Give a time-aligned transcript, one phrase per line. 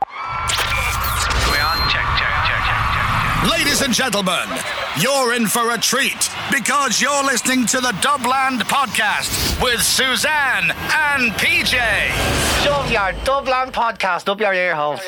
[0.00, 1.78] We on?
[1.88, 3.50] Check, check, check, check, check, check.
[3.50, 4.48] Ladies and gentlemen,
[5.00, 11.32] you're in for a treat because you're listening to the Dubland Podcast with Suzanne and
[11.34, 11.78] PJ.
[12.64, 15.00] Shove your Dublin podcast up your ear holes.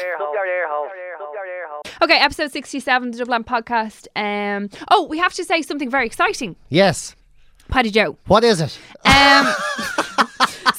[2.02, 4.06] Okay, episode 67 the Dublin podcast.
[4.14, 6.54] Um, oh, we have to say something very exciting.
[6.68, 7.16] Yes.
[7.68, 8.16] Paddy Joe.
[8.26, 8.78] What is it?
[9.04, 9.52] Um,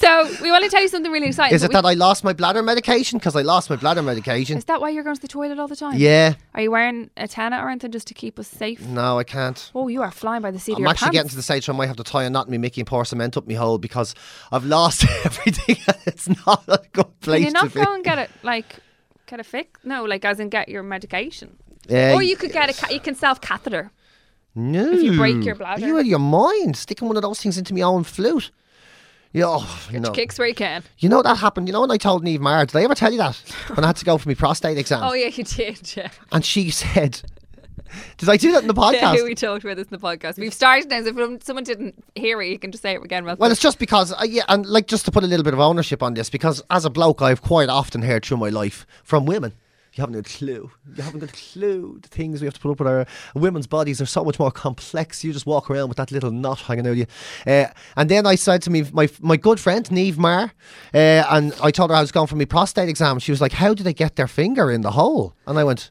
[0.07, 1.55] so we want to tell you something really exciting.
[1.55, 3.19] Is it that I lost my bladder medication?
[3.19, 4.57] Because I lost my bladder medication.
[4.57, 5.95] Is that why you're going to the toilet all the time?
[5.97, 6.33] Yeah.
[6.53, 8.81] Are you wearing a Tena or anything just to keep us safe?
[8.85, 9.71] No, I can't.
[9.75, 11.13] Oh, you are flying by the seat of I'm your actually pants.
[11.15, 12.81] getting to the stage where I might have to tie a knot in my Mickey
[12.81, 14.15] and pour cement up my hole because
[14.51, 15.77] I've lost everything.
[16.05, 18.77] it's not a good place Can you not to go and get it like
[19.27, 19.79] get a fix?
[19.83, 21.57] No, like as in get your medication.
[21.89, 23.91] Uh, or you could get a ca- you can self catheter.
[24.55, 24.91] no.
[24.91, 25.83] if you break your bladder.
[25.83, 26.75] Are you out of your mind?
[26.75, 28.51] Sticking one of those things into my own flute.
[29.33, 30.11] Yeah, oh, you know.
[30.11, 30.83] Kicks where you can.
[30.99, 31.67] You know that happened.
[31.67, 33.35] You know when I told Neve Marr, did I ever tell you that?
[33.75, 35.03] when I had to go for my prostate exam.
[35.03, 35.95] Oh yeah, you did.
[35.95, 36.09] Yeah.
[36.31, 37.21] And she said,
[38.17, 39.17] Did I do that in the podcast?
[39.17, 40.37] Yeah, we talked about this in the podcast.
[40.37, 41.03] We've started now.
[41.03, 43.25] So if someone didn't hear it, you can just say it again.
[43.25, 45.59] Well, it's just because, uh, yeah, and like just to put a little bit of
[45.59, 49.25] ownership on this, because as a bloke, I've quite often heard through my life from
[49.25, 49.53] women.
[49.97, 50.69] You haven't a clue.
[50.95, 51.97] You haven't got a clue.
[51.99, 54.51] The things we have to put up with our women's bodies are so much more
[54.51, 55.23] complex.
[55.23, 57.07] You just walk around with that little knot hanging out of you.
[57.47, 60.51] Uh, and then I said to me, my my good friend Neve Marr,
[60.93, 63.17] uh, and I told her I was going for my prostate exam.
[63.17, 65.89] She was like, "How do they get their finger in the hole?" And I went,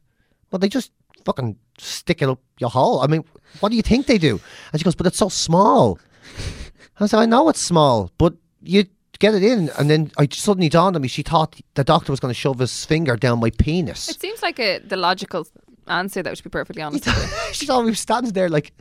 [0.53, 0.93] "Well, they just
[1.25, 3.01] fucking stick it up your hole.
[3.01, 3.25] I mean,
[3.59, 4.41] what do you think they do?"
[4.73, 5.99] And she goes, "But it's so small."
[7.01, 8.87] I said, I know it's small, but you
[9.19, 9.71] get it in.
[9.79, 12.59] And then I suddenly dawned on me, she thought the doctor was going to shove
[12.59, 14.09] his finger down my penis.
[14.09, 15.47] It seems like a, the logical
[15.89, 17.05] answer, That would be perfectly honest.
[17.53, 18.73] she thought we were standing there like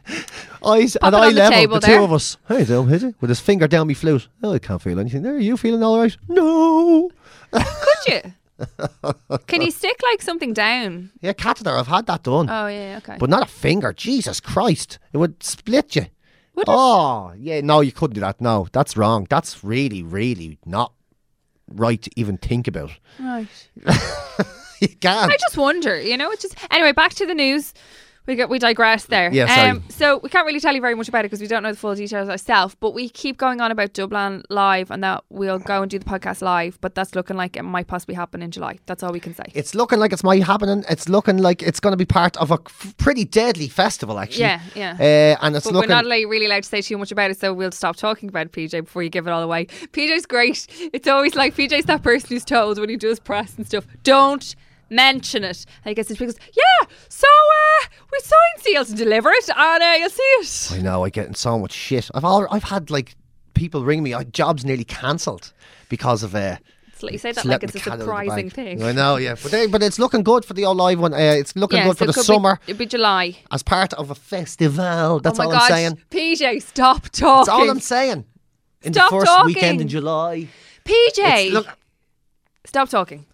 [0.65, 2.37] eyes Pop and it eye on the level, the two of us.
[2.47, 3.15] Hey, doing, is it?
[3.21, 4.27] With his finger down my flute.
[4.43, 5.35] Oh, I can't feel anything there.
[5.35, 6.15] Are you feeling all right?
[6.27, 7.09] No.
[7.51, 7.63] Could
[8.07, 8.21] you?
[9.47, 11.11] Can you stick like something down?
[11.21, 11.71] Yeah, catheter.
[11.71, 12.49] I've had that done.
[12.49, 13.17] Oh yeah, okay.
[13.19, 13.91] but not a finger.
[13.91, 14.97] Jesus Christ.
[15.11, 16.05] It would split you.
[16.67, 17.61] Oh, yeah.
[17.61, 18.41] No, you couldn't do that.
[18.41, 19.27] No, that's wrong.
[19.29, 20.93] That's really, really not
[21.67, 22.91] right to even think about.
[23.19, 23.69] Right.
[24.79, 25.31] you can't.
[25.31, 26.91] I just wonder, you know, it's just anyway.
[26.91, 27.73] Back to the news.
[28.27, 29.31] We get we digress there.
[29.31, 29.81] Yeah, sorry.
[29.89, 31.77] so we can't really tell you very much about it because we don't know the
[31.77, 32.75] full details ourselves.
[32.79, 36.05] But we keep going on about Dublin live, and that we'll go and do the
[36.05, 36.79] podcast live.
[36.81, 38.79] But that's looking like it might possibly happen in July.
[38.87, 39.45] That's all we can say.
[39.53, 40.83] It's looking like it's might happening.
[40.89, 44.41] It's looking like it's going to be part of a f- pretty deadly festival, actually.
[44.41, 44.91] Yeah, yeah.
[45.39, 45.89] Uh, and it's But looking.
[45.89, 48.29] we're not like, really allowed to say too much about it, so we'll stop talking
[48.29, 49.65] about PJ before you give it all away.
[49.67, 50.65] PJ's great.
[50.93, 54.55] It's always like PJ's that person who's told when he does press and stuff, don't
[54.89, 55.65] mention it.
[55.83, 59.83] And he gets his goes, yeah, so uh, we signed seal to deliver it, and
[59.83, 60.71] uh, you'll see it.
[60.79, 61.03] I know.
[61.05, 62.09] I'm getting so much shit.
[62.13, 63.15] I've all, I've had like
[63.53, 64.13] people ring me.
[64.13, 65.53] uh, Jobs nearly cancelled
[65.89, 66.35] because of.
[66.35, 66.57] Uh,
[66.93, 68.81] It's like, you say that like it's a the cat out of the surprising thing.
[68.83, 71.13] I know, yeah, but they, but it's looking good for the old live one.
[71.13, 73.35] Uh, it's looking Yeah, good so for the could be- summer it'd be July.
[73.51, 75.19] as part of a festival.
[75.19, 75.99] That's oh my all God, I'm saying.
[76.09, 77.37] PJ, stop talking.
[77.37, 78.25] That's all I'm saying.
[78.83, 79.45] In Stop the first talking.
[79.47, 80.47] weekend in July.
[80.85, 81.67] PJ, look,
[82.65, 83.25] stop talking.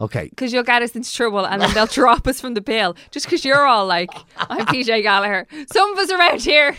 [0.00, 0.28] Okay.
[0.28, 3.26] because you'll get us into trouble and then they'll drop us from the bill just
[3.26, 5.46] because you're all like, I'm PJ Gallagher.
[5.72, 6.76] Some of us around here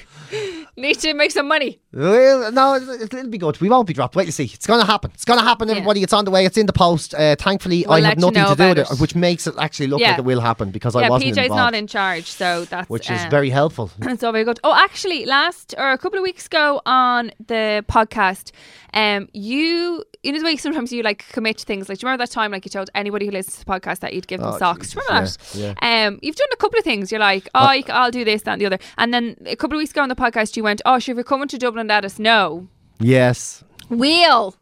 [0.77, 1.79] need to make some money.
[1.95, 3.59] Well, no, it- it'll be good.
[3.61, 4.15] We won't be dropped.
[4.15, 4.43] Wait and see.
[4.53, 5.11] It's going to happen.
[5.13, 5.75] It's going to happen, Yeah.
[5.75, 6.03] everybody.
[6.03, 6.45] It's on the way.
[6.45, 7.15] It's in the post.
[7.15, 8.99] Uh, thankfully, We'll I have you nothing know to do with it, it.
[8.99, 10.09] which makes it actually look Yeah.
[10.11, 12.89] like it will happen because I yeah, wasn't PJ's involved, not in charge, so that's
[12.89, 13.89] which is um, very helpful.
[14.01, 14.59] It's all very good.
[14.63, 18.51] Oh, actually, last or a couple of weeks ago on the podcast,
[18.93, 21.87] um, you you know the way sometimes you like commit to things.
[21.87, 23.99] Like, do you remember that time like you told anybody who listens to the podcast
[23.99, 24.93] that you'd give them Oh, socks?
[24.95, 25.77] You remember Jesus, that?
[26.07, 27.11] Um, you've done a couple of things.
[27.11, 28.79] You're like, oh, I- I'll do this, that, and the other.
[28.97, 31.17] And then a couple of weeks ago on the podcast, you went, oh, sure, if
[31.17, 32.67] you're coming to Dublin, let us know.
[32.99, 33.63] Yes.
[33.89, 34.55] We'll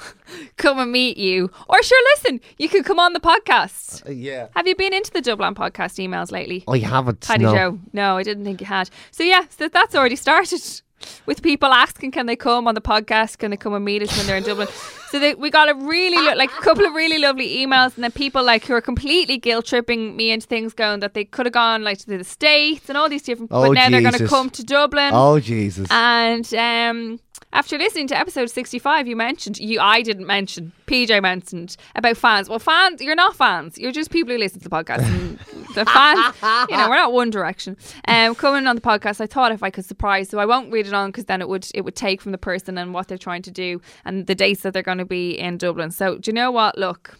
[0.56, 1.50] come and meet you.
[1.68, 4.06] Or sure, listen, you could come on the podcast.
[4.06, 4.48] Uh, yeah.
[4.54, 6.64] Have you been into the Dublin podcast emails lately?
[6.68, 7.20] I haven't.
[7.20, 7.54] Paddy no.
[7.54, 7.78] Joe.
[7.92, 8.90] No, I didn't think you had.
[9.10, 10.60] So yeah, so that's already started
[11.26, 13.38] with people asking, can they come on the podcast?
[13.38, 14.68] Can they come and meet us when they're in Dublin?
[15.12, 18.02] So they, we got a really lo- like a couple of really lovely emails, and
[18.02, 21.44] then people like who are completely guilt tripping me into things, going that they could
[21.44, 23.50] have gone like to the states and all these different.
[23.52, 25.10] Oh, but now they're going to come to Dublin.
[25.12, 25.86] Oh Jesus.
[25.90, 27.20] And um,
[27.52, 32.50] after listening to episode 65, you mentioned, you I didn't mention, PJ mentioned about fans.
[32.50, 33.78] Well, fans, you're not fans.
[33.78, 35.02] You're just people who listen to the podcast.
[35.02, 35.38] And
[35.74, 36.36] the fans,
[36.70, 37.78] you know, we're not One Direction.
[38.06, 40.86] Um, coming on the podcast, I thought if I could surprise, so I won't read
[40.86, 43.16] it on because then it would it would take from the person and what they're
[43.16, 45.90] trying to do and the dates that they're going to be in Dublin.
[45.90, 46.76] So do you know what?
[46.76, 47.18] Look,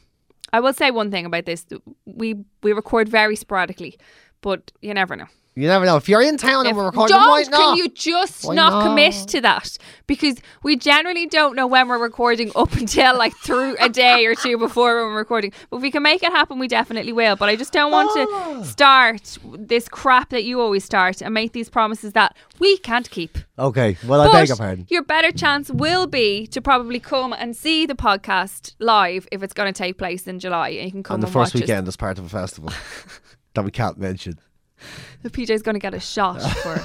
[0.53, 1.65] I will say one thing about this:
[2.05, 3.99] we we record very sporadically,
[4.43, 5.29] but you never know.
[5.55, 5.97] You never know.
[5.97, 7.53] If you're in town and we're recording, don't, why not?
[7.61, 8.83] can you just Why not, not?
[8.85, 9.77] commit to that?
[10.07, 14.35] Because we generally don't know when we're recording up until like through a day or
[14.35, 15.53] two before when we're recording.
[15.69, 17.37] But if we can make it happen, we definitely will.
[17.37, 18.61] But I just don't want Ah.
[18.61, 23.11] to start this crap that you always start and make these promises that we can't
[23.11, 23.37] keep.
[23.59, 24.87] Okay, well, I beg your pardon.
[24.89, 29.53] your better chance will be to probably come and see the podcast live if it's
[29.53, 30.71] going to take place in July.
[30.71, 31.69] And you can come On the and first watch us.
[31.69, 32.71] weekend as part of a festival
[33.55, 34.39] that we can't mention.
[35.23, 36.81] the PJ's going to get a shot for.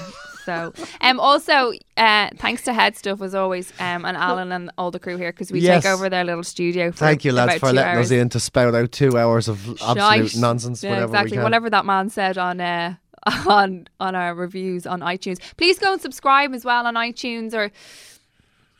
[0.45, 0.71] So,
[1.01, 4.99] um, also, uh, thanks to Head Stuff as always, um, and Alan and all the
[4.99, 5.83] crew here because we Yes.
[5.83, 6.89] take over their little studio.
[6.91, 8.07] For Thank you, lads, for letting hours.
[8.07, 10.39] us in to spout out two hours of absolute Shite.
[10.39, 10.81] nonsense.
[10.83, 11.39] Yeah, whatever exactly.
[11.39, 12.95] Whatever that man said on uh,
[13.45, 15.39] on on our reviews on iTunes.
[15.57, 17.69] Please go and subscribe as well on iTunes or.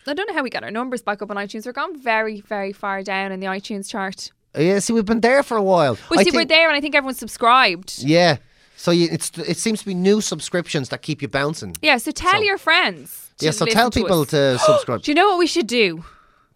[0.09, 1.65] I don't know how we got our numbers back up on iTunes.
[1.65, 4.31] We're gone very, very far down in the iTunes chart.
[4.57, 5.97] Yeah, see, we've been there for a while.
[6.09, 7.99] We I see, we're there, and I think everyone's subscribed.
[7.99, 8.37] Yeah.
[8.79, 11.75] So you, it's it seems to be new subscriptions that keep you bouncing.
[11.81, 13.31] Yeah, so tell So- your friends.
[13.39, 14.29] Yeah, so tell to people us.
[14.29, 15.01] to subscribe.
[15.03, 16.03] Do you know what we should do?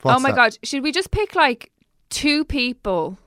[0.02, 0.36] What's oh my that?
[0.36, 1.72] god, should we just pick like
[2.10, 3.18] two people,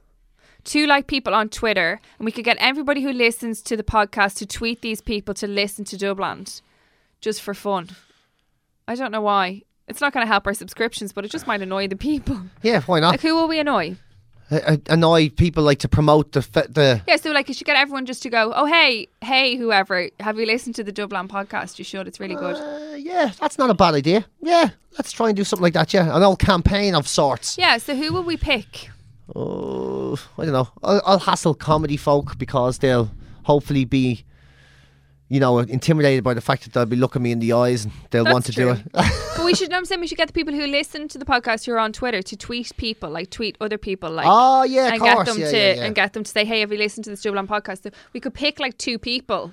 [0.64, 4.36] two like people on Twitter, and we could get everybody who listens to the podcast
[4.38, 6.62] to tweet these people to listen to Dubland,
[7.20, 7.90] just for fun.
[8.88, 9.62] I don't know why.
[9.86, 12.40] It's not going to help our subscriptions, but it just might annoy the people.
[12.62, 13.10] Yeah, why not?
[13.12, 13.96] Like, who will we annoy?
[14.50, 17.00] Annoy people like to promote the the.
[17.08, 20.38] Yeah, so like you should get everyone just to go, oh hey, hey, whoever, have
[20.38, 21.78] you listened to the Dublin podcast?
[21.78, 22.06] You should.
[22.06, 22.56] It's really good.
[22.56, 24.26] Uh, yeah, that's not a bad idea.
[24.40, 25.94] Yeah, let's try and do something like that.
[25.94, 27.56] Yeah, an old campaign of sorts.
[27.58, 27.78] Yeah.
[27.78, 28.90] So who will we pick?
[29.34, 30.68] Oh, I don't know.
[30.82, 33.10] I'll, I'll hassle comedy folk because they'll
[33.44, 34.24] hopefully be,
[35.28, 37.92] you know, intimidated by the fact that they'll be looking me in the eyes and
[38.10, 38.92] they'll want to That's do it.
[39.36, 39.72] But we should.
[39.72, 41.92] I'm saying we should get the people who listen to the podcast who are on
[41.92, 45.14] Twitter to tweet people, like tweet other people, like Oh, yeah, of and course.
[45.16, 45.84] get them Yeah, to yeah, yeah.
[45.84, 47.82] and get them to say, hey, have you listened to this Dublin podcast?
[47.84, 49.52] So we could pick like two people,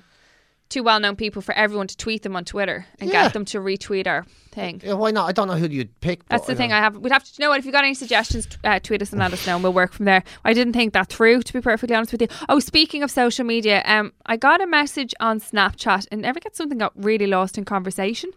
[0.72, 3.24] two well-known people for everyone to tweet them on Twitter and Yeah.
[3.24, 4.80] get them to retweet our thing.
[4.84, 5.28] yeah, why not?
[5.28, 6.26] I don't know who you'd pick.
[6.28, 6.70] That's the I thing.
[6.70, 6.96] don't- I have.
[6.98, 9.20] We'd have to you know what if you got any suggestions, uh, tweet us and
[9.20, 10.22] let us know, and we'll work from there.
[10.44, 12.28] I didn't think that through, to be perfectly honest with you.
[12.48, 16.56] Oh, speaking of social media, um, I got a message on Snapchat, and never get
[16.56, 18.30] something got really lost in conversation.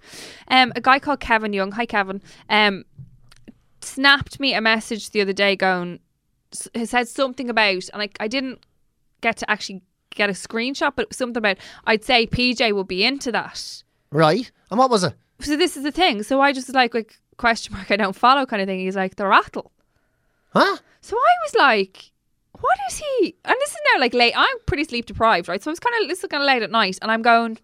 [0.47, 1.71] Um, a guy called Kevin Young.
[1.73, 2.21] Hi, Kevin.
[2.49, 2.85] Um,
[3.81, 5.99] snapped me a message the other day, going,
[6.73, 8.59] he said something about, and I, I didn't
[9.21, 9.81] get to actually
[10.15, 14.49] get a screenshot, but something about I'd say PJ would be into that Right.
[14.71, 15.13] And what was it?
[15.41, 16.23] so this is the thing.
[16.23, 18.79] So I just like like question mark I don't follow kind of thing.
[18.79, 19.71] He's like the rattle.
[20.53, 20.77] Huh?
[21.01, 22.11] So I was like,
[22.59, 23.35] what is he?
[23.43, 24.33] And this is now like late.
[24.35, 25.61] I'm pretty sleep deprived, right?
[25.61, 27.59] So I was kind of this is kind of late at night, and I'm going.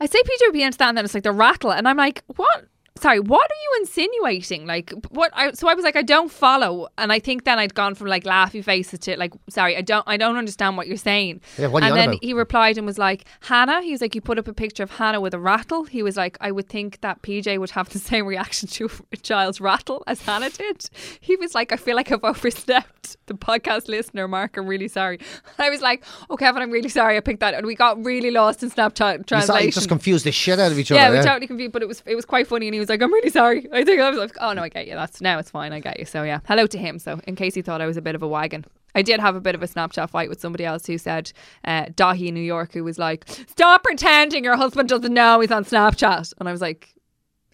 [0.00, 1.96] I say PJ would be into that, and then it's like the rattle, and I'm
[1.96, 2.66] like, what?
[3.00, 4.66] Sorry, what are you insinuating?
[4.66, 5.30] Like, what?
[5.34, 8.08] I, so I was like, I don't follow, and I think then I'd gone from
[8.08, 11.40] like laughy faces to like, sorry, I don't, I don't understand what you're saying.
[11.58, 12.24] Yeah, what are you and on then about?
[12.24, 13.82] he replied and was like, Hannah.
[13.82, 15.84] He was like, you put up a picture of Hannah with a rattle.
[15.84, 19.16] He was like, I would think that PJ would have the same reaction to a
[19.16, 20.88] child's rattle as Hannah did.
[21.20, 23.16] He was like, I feel like I've overstepped.
[23.26, 25.20] The podcast listener, Mark, I'm really sorry.
[25.58, 27.16] I was like, oh, Kevin, I'm really sorry.
[27.16, 29.66] I picked that, and we got really lost in Snapchat translation.
[29.66, 31.00] you just confused the shit out of each other.
[31.00, 32.85] yeah, we Yeah, totally confused, but it was it was quite funny, and he was
[32.88, 34.94] like, "I'm really sorry." I think I was like, "Oh no, I get you.
[34.94, 35.72] That's now it's fine.
[35.72, 36.98] I get you." So yeah, hello to him.
[36.98, 38.64] So in case he thought I was a bit of a wagon,
[38.94, 41.32] I did have a bit of a Snapchat fight with somebody else who said,
[41.64, 45.52] uh, Dahi in New York, who was like, "Stop pretending your husband doesn't know he's
[45.52, 46.95] on Snapchat," and I was like.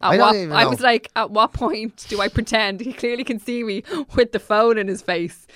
[0.03, 2.81] At I what, I was like, at what point do I pretend?
[2.81, 3.85] He clearly can see me
[4.17, 5.47] with the phone in his face.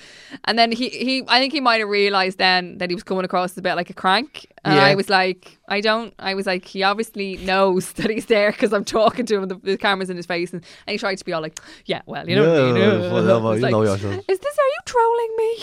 [0.45, 3.25] And then he, he I think he might have realised then that he was coming
[3.25, 4.47] across a bit like a crank.
[4.63, 4.83] And Yeah.
[4.85, 8.71] I was like, I don't, I was like, he obviously knows that he's there because
[8.73, 10.53] I'm talking to him, the, the camera's in his face.
[10.53, 12.75] And, and he tried to be all like, yeah, well, you know what I mean?
[13.01, 14.23] Yeah, whatever, I was you like, know yourself.
[14.27, 15.57] Is this, are you trolling me?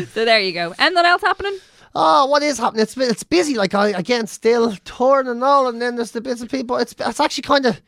[0.06, 0.74] so there you go.
[0.78, 1.58] Anything else happening?
[1.94, 2.82] Oh, what is happening?
[2.82, 3.54] It's it's busy.
[3.54, 6.76] Like I again, still torn and all, and then there's the bits of people.
[6.76, 7.80] It's it's actually kind of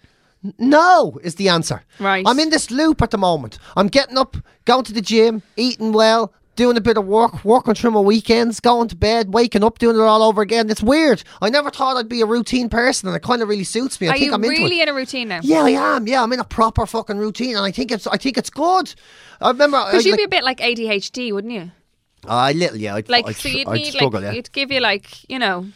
[0.58, 1.82] no is the answer.
[1.98, 2.24] Right.
[2.26, 3.58] I'm in this loop at the moment.
[3.76, 7.74] I'm getting up, going to the gym, eating well, doing a bit of work, working
[7.74, 10.68] through my weekends, going to bed, waking up, doing it all over again.
[10.68, 11.22] It's weird.
[11.40, 14.08] I never thought I'd be a routine person, and it kind of really suits me.
[14.08, 15.40] I are think you I'm really in a routine now?
[15.42, 16.06] Yeah, I am.
[16.06, 18.92] Yeah, I'm in a proper fucking routine, and I think it's I think it's good.
[19.40, 21.70] I remember Because uh, you'd like, be a bit like ADHD, wouldn't you?
[22.26, 22.94] I little yeah.
[22.96, 24.20] I'd, Like, I'd, so you'd I'd need struggle.
[24.20, 24.38] like, yeah.
[24.38, 25.66] it'd give you like, you know,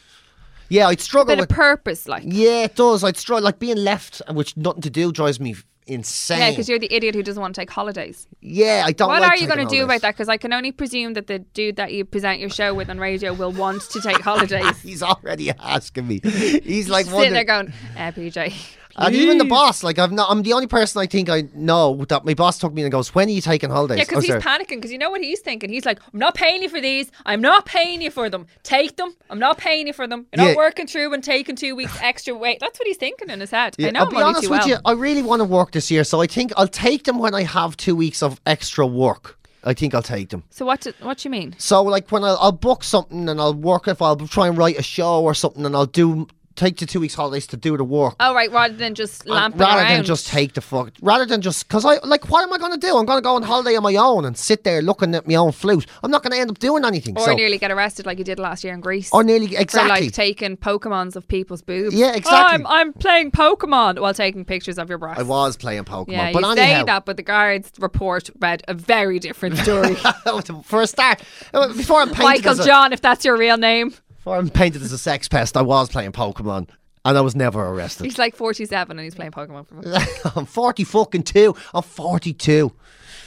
[0.69, 2.23] Yeah, I'd struggle bit of purpose, like.
[2.27, 3.03] yeah, it does.
[3.05, 5.55] I'd struggle like being left, which nothing to do drives me
[5.89, 6.39] insane.
[6.41, 8.27] Yeah, because you're the idiot who doesn't want to take holidays.
[8.41, 9.09] Yeah, I don't.
[9.09, 10.15] What like are you going to do about that?
[10.15, 12.99] Because I can only presume that the dude that you present your show with on
[12.99, 14.81] radio will want to take holidays.
[14.83, 16.21] He's already asking me.
[16.25, 17.73] He's like Sitting there wondering.
[17.73, 18.77] going, uh, PJ.
[18.97, 22.05] And even the boss, like I've not, I'm the only person I think I know
[22.09, 24.31] that my boss took me and goes, "When are you taking holidays?" Yeah, because was
[24.31, 24.77] oh, he's panicking.
[24.77, 25.71] Because you know what he's thinking.
[25.71, 27.11] He's like, "I'm not paying you for these.
[27.27, 28.47] I'm not paying you for them.
[28.63, 29.15] Take them.
[29.31, 30.27] I'm not paying you for them.
[30.35, 30.51] You're Yeah.
[30.53, 33.51] not working through and taking two weeks extra wait." That's what he's thinking in his
[33.51, 33.75] head.
[33.79, 34.69] Yeah, I know I'll be honest with well.
[34.69, 34.77] you.
[34.85, 37.43] I really want to work this year, so I think I'll take them when I
[37.43, 39.39] have two weeks of extra work.
[39.65, 40.45] I think I'll take them.
[40.51, 40.83] So what?
[40.83, 41.55] Do, what do you mean?
[41.59, 44.79] So like when I'll, I'll book something and I'll work if I'll try and write
[44.79, 47.85] a show or something and I'll do take the two weeks holidays to do the
[47.85, 48.17] work.
[48.19, 49.97] Oh right, rather than just And lamping rather around.
[49.99, 52.73] than just take the fuck, rather than just because I like, what am I going
[52.73, 52.97] to do?
[52.97, 55.35] I'm going to go on holiday on my own and sit there looking at my
[55.37, 55.87] own flute.
[56.03, 57.17] I'm not going to end up doing anything.
[57.17, 59.11] or so, nearly get arrested like you did last year in Greece.
[59.13, 61.95] or nearly exactly for like taking Pokemons of people's boobs.
[61.95, 62.55] Yeah, Oh, exactly.
[62.55, 65.21] I'm, I'm playing Pokemon while taking pictures of your breasts.
[65.21, 68.63] I was playing Pokemon, Yeah, but you anyhow, say that, but the guards report read
[68.69, 69.95] a very different story.
[70.65, 71.23] for a start,
[71.53, 73.95] uh, before I'm painted Michael as a, John, if that's your real name.
[74.27, 76.69] I'm painted as a sex pest, I was playing Pokemon,
[77.05, 78.05] and I was never arrested.
[78.05, 79.67] He's like 47 and he's playing Pokemon.
[79.67, 81.55] For I'm 40 fucking two.
[81.73, 82.73] I'm 42.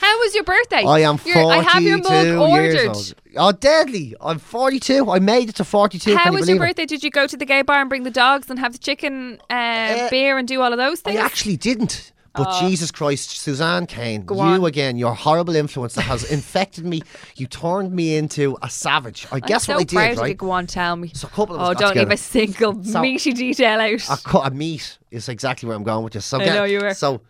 [0.01, 0.83] How was your birthday?
[0.85, 2.95] I am Your- 42 I have your mug ordered.
[3.35, 4.15] Oh, deadly.
[4.21, 5.09] I'm 42.
[5.11, 6.15] I made it to 42.
[6.15, 6.69] How Can you was your believe it?
[6.71, 6.85] birthday?
[6.85, 9.39] Did you go to the gay bar and bring the dogs and have the chicken,
[9.49, 11.17] uh, beer, and do all of those things?
[11.19, 12.13] I actually didn't.
[12.35, 14.63] But uh, Jesus Christ, Suzanne Kane, you on.
[14.65, 17.01] again, your horrible influence that has infected me.
[17.35, 19.25] You turned me into a savage.
[19.31, 20.21] I guess I'm what I so proud did, you.
[20.21, 20.37] right?
[20.37, 21.11] Go on, tell me.
[21.13, 22.09] So a couple of us oh, don't together.
[22.09, 24.09] leave a single So- meaty detail out.
[24.09, 26.25] A cut of meat is exactly where I'm going with this.
[26.25, 26.93] So I get- know you were.
[26.93, 27.21] So,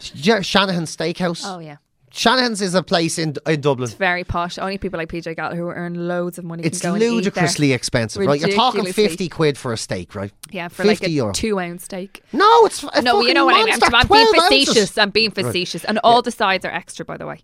[0.00, 1.42] Shanahan Steakhouse.
[1.44, 1.76] oh yeah,
[2.12, 3.84] Shanahan's is a place in in Dublin.
[3.88, 4.58] it's very posh.
[4.58, 7.06] Only people like PJ Gallagher who earn loads of money It's can go and eat
[7.06, 7.14] there.
[7.14, 8.40] ludicrously expensive, right?
[8.40, 10.32] You're talking 50 quid for a steak, right?
[10.50, 11.32] Yeah, for 50 like a euro.
[11.32, 12.22] two ounce steak.
[12.32, 13.74] No, it's a No, you know what I mean.
[13.74, 14.44] I'm, being 12 ounces.
[14.66, 14.98] facetious.
[14.98, 17.40] I'm being facetious, and all the sides are extra, by the way.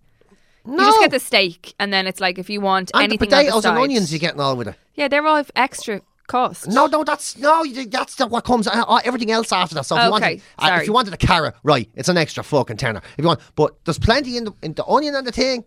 [0.64, 0.72] No.
[0.72, 3.28] You just get the steak, and then it's like if you want and the anything
[3.30, 4.74] the potatoes and onions you're getting all with it.
[4.94, 6.68] Yeah, they're all extra cost.
[6.68, 7.64] No, no, that's no.
[7.64, 8.66] That's the, what comes.
[8.66, 9.86] Uh, uh, everything else after that.
[9.86, 12.42] So if you Okay, wanted, uh, if you wanted a carrot, right, it's an extra
[12.42, 13.00] fucking tenner.
[13.16, 15.64] If you want, but there's plenty in the in the onion and the thing.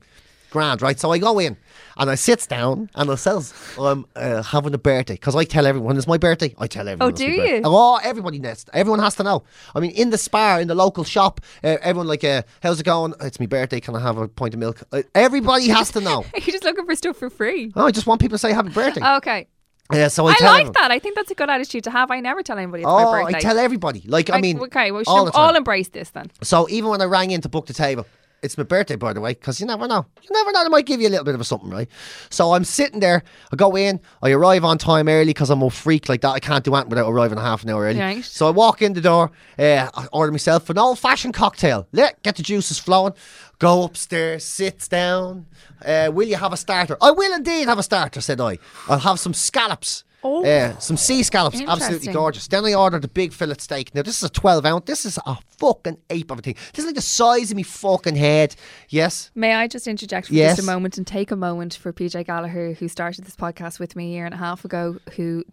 [0.51, 0.99] Grand, right?
[0.99, 1.57] So I go in
[1.95, 5.67] and I sits down and I says I'm uh, having a birthday because I tell
[5.67, 6.55] everyone it's my birthday.
[6.57, 7.13] I tell everyone.
[7.13, 7.61] Oh, do you?
[7.63, 8.65] Oh, everybody knows.
[8.73, 9.43] Everyone has to know.
[9.75, 12.83] I mean, in the spar, in the local shop, uh, everyone like, uh, how's it
[12.83, 13.13] going?
[13.21, 13.79] It's my birthday.
[13.79, 14.81] Can I have a pint of milk?
[14.91, 16.25] Uh, everybody has to know.
[16.33, 17.71] You're just looking for stuff for free.
[17.75, 19.01] Oh, I just want people to say happy birthday.
[19.17, 19.47] Okay.
[19.91, 20.73] Yeah, so I, I like everyone.
[20.73, 20.91] that.
[20.91, 22.11] I think that's a good attitude to have.
[22.11, 23.37] I never tell anybody it's Oh, my birthday.
[23.37, 24.03] I tell everybody.
[24.05, 26.29] Like, I Like, mean, okay, well, we all all embrace this then.
[26.43, 28.05] So even when I rang in to book the table,
[28.41, 30.05] it's my birthday, by the way, because you never know.
[30.21, 30.63] You never know.
[30.63, 31.87] They might give you a little bit of a something, right?
[32.29, 33.23] So I'm sitting there.
[33.51, 33.99] I go in.
[34.21, 36.29] I arrive on time early because I'm a freak like that.
[36.29, 37.99] I can't do anything without arriving a half an hour early.
[37.99, 38.23] Right.
[38.23, 39.31] So I walk in the door.
[39.57, 41.87] Uh, I order myself an old fashioned cocktail.
[41.91, 43.13] Let get the juices flowing.
[43.59, 44.43] Go upstairs.
[44.45, 45.45] Sits down.
[45.83, 46.97] Uh, will you have a starter?
[47.01, 48.21] I will indeed have a starter.
[48.21, 48.57] Said I.
[48.87, 50.03] I'll have some scallops.
[50.23, 50.43] Oh.
[50.45, 52.47] Uh, some sea scallops, absolutely gorgeous.
[52.47, 53.95] Then I ordered a big fillet steak.
[53.95, 54.83] Now this is a twelve ounce.
[54.85, 56.55] This is a fucking ape of a thing.
[56.73, 58.55] This is like the size of me fucking head.
[58.89, 59.31] Yes.
[59.33, 60.57] May I just interject for Yes.
[60.57, 63.95] just a moment and take a moment for PJ Gallagher, who started this podcast with
[63.95, 65.43] me a year and a half ago, who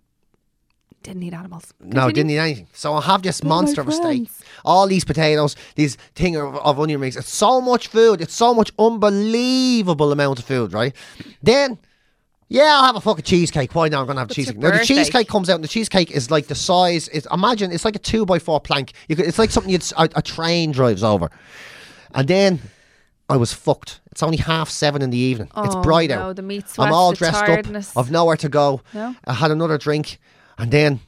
[1.04, 1.73] didn't eat animals.
[1.78, 2.66] No, didn't eat anything.
[2.73, 4.28] So I have this monster of a steak.
[4.64, 7.16] All these potatoes, these thing of, of onion rings.
[7.16, 8.20] It's so much food.
[8.20, 10.92] It's so much unbelievable amount of food, right?
[11.42, 11.78] Then,
[12.49, 13.75] yeah, I'll have a fucking cheesecake.
[13.75, 14.00] Why not?
[14.03, 14.59] I'm gonna have That's cheesecake.
[14.59, 17.09] Now the cheesecake comes out, and the cheesecake is like the size.
[17.09, 18.93] It's imagine it's like a two by four plank.
[19.09, 21.31] You could, it's like something you'd, a, a train drives over.
[22.15, 22.61] And then
[23.29, 24.00] I was fucked.
[24.12, 25.49] It's only half seven in the evening.
[25.57, 26.37] it's Oh, bright no, out.
[26.37, 27.97] the meat I'm all dressed tiredness.
[27.97, 28.05] up.
[28.05, 28.81] I've nowhere to go.
[28.95, 29.15] No?
[29.26, 30.19] I had another drink,
[30.57, 31.00] and then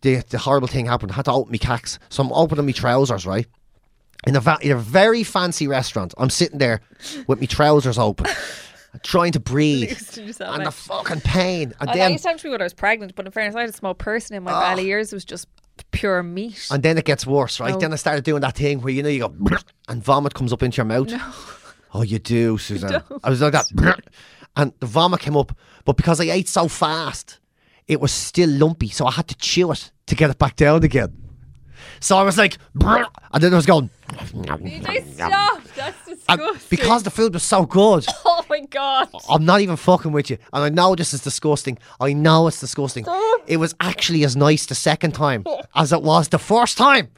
[0.00, 1.12] the the horrible thing happened.
[1.12, 3.46] I had to open my cacks, so I'm opening my trousers, right?
[4.26, 6.80] In a, va- in a very fancy restaurant, I'm sitting there
[7.28, 8.26] with my trousers open,
[9.02, 11.74] trying to breathe, yourself and the fucking pain.
[11.80, 13.32] And Oh, that then, used to happen to me when I was pregnant, but in
[13.32, 14.60] fairness, I had a small person in my ah.
[14.60, 14.88] belly.
[14.88, 15.46] Yours was just
[15.90, 16.68] pure meat.
[16.70, 17.74] and then it gets worse, right?
[17.74, 17.78] Oh.
[17.78, 19.34] Then I started doing that thing where you know you go
[19.88, 21.12] and vomit comes up into your mouth.
[21.94, 23.02] Oh, you do, Suzanne.
[23.24, 23.64] I was like that,
[24.56, 27.40] and the vomit came up, but because I ate so fast,
[27.86, 30.84] it was still lumpy, so I had to chew it to get it back down
[30.84, 31.16] again.
[32.00, 33.06] So I was like, and
[33.42, 33.88] then I was going.
[35.14, 35.62] Stop!
[35.74, 36.66] That's Disgusting.
[36.70, 39.08] because the food was so good, oh my god!
[39.28, 40.38] I'm not even fucking with you.
[40.52, 41.78] And I know this is disgusting.
[42.00, 43.06] I know it's disgusting.
[43.46, 45.44] It was actually as nice the second time
[45.74, 47.08] as it was the first time.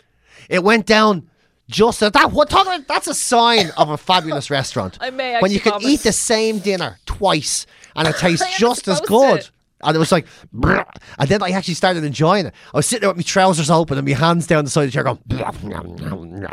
[0.49, 1.29] It went down
[1.69, 2.33] just at that.
[2.33, 2.50] What?
[2.88, 4.99] That's a sign of a fabulous restaurant.
[5.00, 5.87] I may when you can vomit.
[5.88, 9.43] eat the same dinner twice and it tastes just as good.
[9.43, 9.50] to.
[9.83, 12.55] And it was like, and then I actually started enjoying it.
[12.75, 14.88] I was sitting there with my trousers open and my hands down the side of
[14.88, 16.47] the chair going,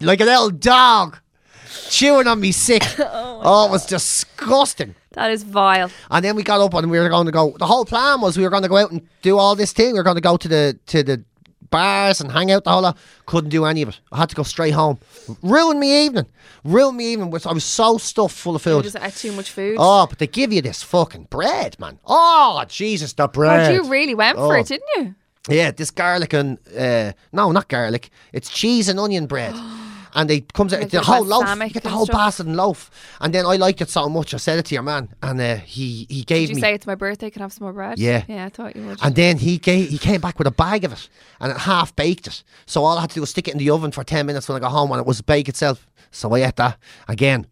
[0.00, 1.18] like an old dog
[1.90, 2.82] chewing on me sick.
[2.98, 4.94] oh, it was disgusting.
[5.12, 5.90] That is vile.
[6.10, 7.56] And then we got up and we were going to go.
[7.58, 9.92] The whole plan was we were going to go out and do all this thing.
[9.92, 11.24] We were going to go to the to the
[11.70, 12.96] bars and hang out the whole lot.
[13.24, 14.00] Couldn't do any of it.
[14.12, 14.98] I had to go straight home.
[15.42, 16.26] Ruined me evening.
[16.64, 17.30] Ruined me evening.
[17.30, 18.82] With I was so stuffed full of You food.
[18.84, 19.76] just ate too much food.
[19.78, 21.98] Oh, but they give you this fucking bread, man.
[22.06, 23.72] Oh, Jesus, the Oh, bread.
[23.74, 24.60] you really went for Oh.
[24.60, 25.14] it, didn't you?
[25.48, 28.10] Yeah, this garlic and uh, no, not garlic.
[28.32, 29.54] It's cheese and onion bread.
[30.16, 31.46] And they comes out Like the whole loaf.
[31.60, 32.16] You get the whole stuff.
[32.16, 32.90] bastard loaf.
[33.20, 34.32] And then I liked it so much.
[34.34, 36.46] I said it to your man, and uh, he he gave me.
[36.46, 36.60] Did you me.
[36.62, 37.28] say it's my birthday?
[37.30, 37.98] Can I have some more bread?
[37.98, 38.24] Yeah.
[38.26, 38.98] Yeah, I thought you would.
[39.02, 41.08] and then he gave, he came back with a bag of it
[41.38, 42.42] and it half baked it.
[42.64, 44.48] So all I had to do was stick it in the oven for ten minutes
[44.48, 45.86] when I got home and it was baked itself.
[46.10, 47.46] So I ate that again.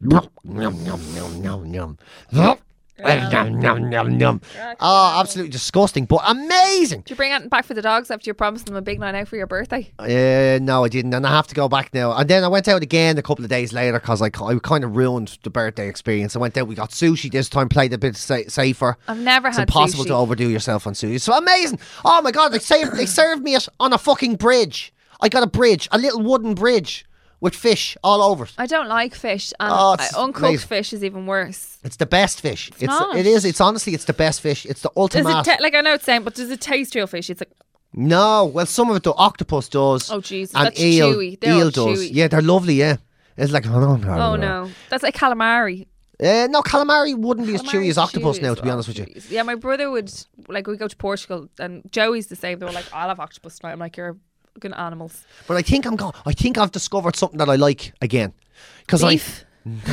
[2.96, 4.40] Yum, yum, yum, yum.
[4.78, 7.00] Oh, absolutely disgusting, but amazing.
[7.00, 9.16] Did you bring it back for the dogs after you promised them a big night
[9.16, 9.90] out for your birthday?
[9.98, 12.12] Uh, no, I didn't, and I have to go back now.
[12.12, 14.84] And then I went out again a couple of days later because I, I kind
[14.84, 16.36] of ruined the birthday experience.
[16.36, 18.96] I went out, we got sushi this time, played a bit sa- safer.
[19.08, 19.50] I've never had sushi.
[19.50, 20.08] It's had impossible sushi.
[20.08, 21.20] to overdo yourself on sushi.
[21.20, 21.80] So amazing.
[22.04, 24.92] Oh my god, they served they served me it on a fucking bridge.
[25.20, 27.04] I got a bridge, a little wooden bridge
[27.40, 28.52] with fish all over it.
[28.58, 30.68] I don't like fish, and Oh, it's uncooked amazing.
[30.68, 31.78] fish is even worse.
[31.84, 32.70] It's the best fish.
[32.80, 33.16] It's, not.
[33.16, 33.44] it is.
[33.44, 34.64] It's honestly, it's the best fish.
[34.66, 35.46] It's the ultimate.
[35.46, 37.30] it like I know it's saying, but does it taste real fish?
[37.30, 37.52] It's like
[37.96, 40.10] no, well, some of it the octopus does.
[40.10, 41.38] Oh, Jesus, and that's eel, chewy.
[41.40, 41.98] They're eel does.
[42.00, 42.08] chewy.
[42.12, 42.74] Yeah, they're lovely.
[42.74, 42.96] Yeah,
[43.36, 45.86] it's like oh no, oh no, that's like calamari.
[46.20, 48.52] Uh, no, calamari wouldn't be as chewy as octopus chewy now.
[48.52, 49.06] as To be honest with you.
[49.30, 50.12] Yeah, my brother would
[50.48, 52.58] like we go to Portugal and Joey's the same.
[52.58, 53.72] They were like, I'll have octopus tonight.
[53.72, 54.16] I'm like, you're
[54.54, 55.24] fucking animals.
[55.46, 56.12] but I think I'm going.
[56.26, 58.32] I think I've discovered something that I like again
[58.80, 59.44] because I Beef.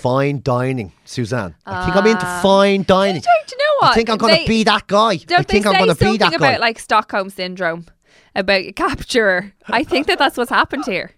[0.00, 1.54] fine dining, Suzanne.
[1.66, 2.40] I think I'm into Ah.
[2.42, 3.20] fine dining.
[3.20, 3.90] Do you know what?
[3.92, 5.16] I think I'm going to be that guy.
[5.16, 7.86] Don't I think they I'm say going to be that about like Stockholm syndrome
[8.34, 9.52] about a capturer?
[9.66, 11.12] I think that that's what's happened here.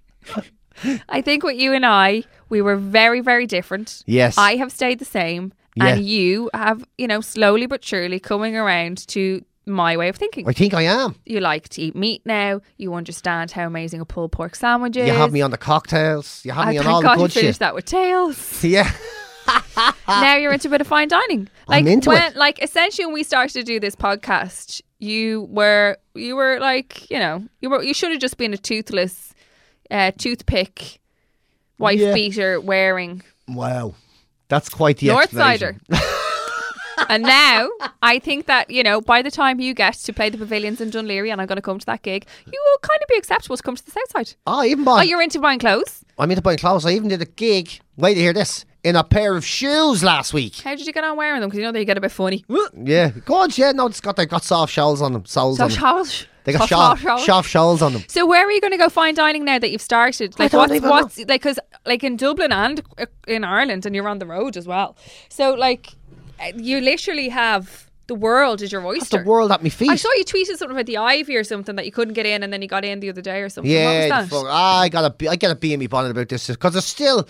[1.08, 4.02] I think what you and I, we were very, very different.
[4.06, 4.36] Yes.
[4.38, 5.88] I have stayed the same, Yeah.
[5.88, 10.48] and you have, you know, slowly but surely coming around to my way of thinking.
[10.48, 11.14] I think I am.
[11.26, 12.60] You like to eat meat now.
[12.76, 15.06] You understand how amazing a pulled pork sandwich is.
[15.06, 16.42] You have me on the cocktails.
[16.44, 17.58] You have I me on all God the good shit.
[17.58, 18.64] that with tails.
[18.64, 18.90] Yeah.
[20.06, 21.48] now you're into a bit of fine dining.
[21.68, 22.36] Like I'm into when, it.
[22.36, 27.18] like essentially when we started to do this podcast, you were you were like you
[27.18, 29.34] know you were you should have just been a toothless,
[29.90, 31.00] uh, toothpick,
[31.78, 32.12] wife Yeah.
[32.12, 33.94] beater wearing Wow.
[34.48, 35.80] That's quite the North explanation.
[37.08, 37.68] And now
[38.02, 40.90] I think that you know by the time you get to play the pavilions in
[40.90, 43.56] Dunleary, and I'm going to come to that gig, you will kind of be acceptable
[43.56, 44.34] to come to the south side.
[44.46, 46.04] Oh, even Oh, you're into buying clothes.
[46.18, 46.84] I'm into buying clothes.
[46.86, 47.80] I even did a gig.
[47.96, 48.64] Wait to hear this.
[48.82, 50.56] In a pair of shoes last week.
[50.60, 51.50] How did you get on wearing them?
[51.50, 52.44] Because you know they get a bit funny.
[52.74, 53.10] Yeah.
[53.26, 55.26] God, yeah, no, it's got they've got soft soles on them.
[55.26, 55.78] Soles So on them.
[55.78, 58.04] Charles, They got soft- soft, soft- soft soles on them.
[58.08, 60.34] So where are you going to go fine dining now that you've started?
[60.38, 64.08] I Like what's what's like because like in Dublin and uh, in Ireland and you're
[64.08, 64.96] on the road as well.
[65.28, 65.92] So like
[66.56, 69.18] you literally have the world as your That's oyster.
[69.22, 69.88] the world at my feet.
[69.90, 72.42] I saw you tweeted something about the Ivy or something that you couldn't get in
[72.42, 73.70] and then you got in the other day or something.
[73.70, 74.28] Yeah, what was that?
[74.28, 77.28] fuck- I gotta be, I gotta be in me bonnet about this because it's still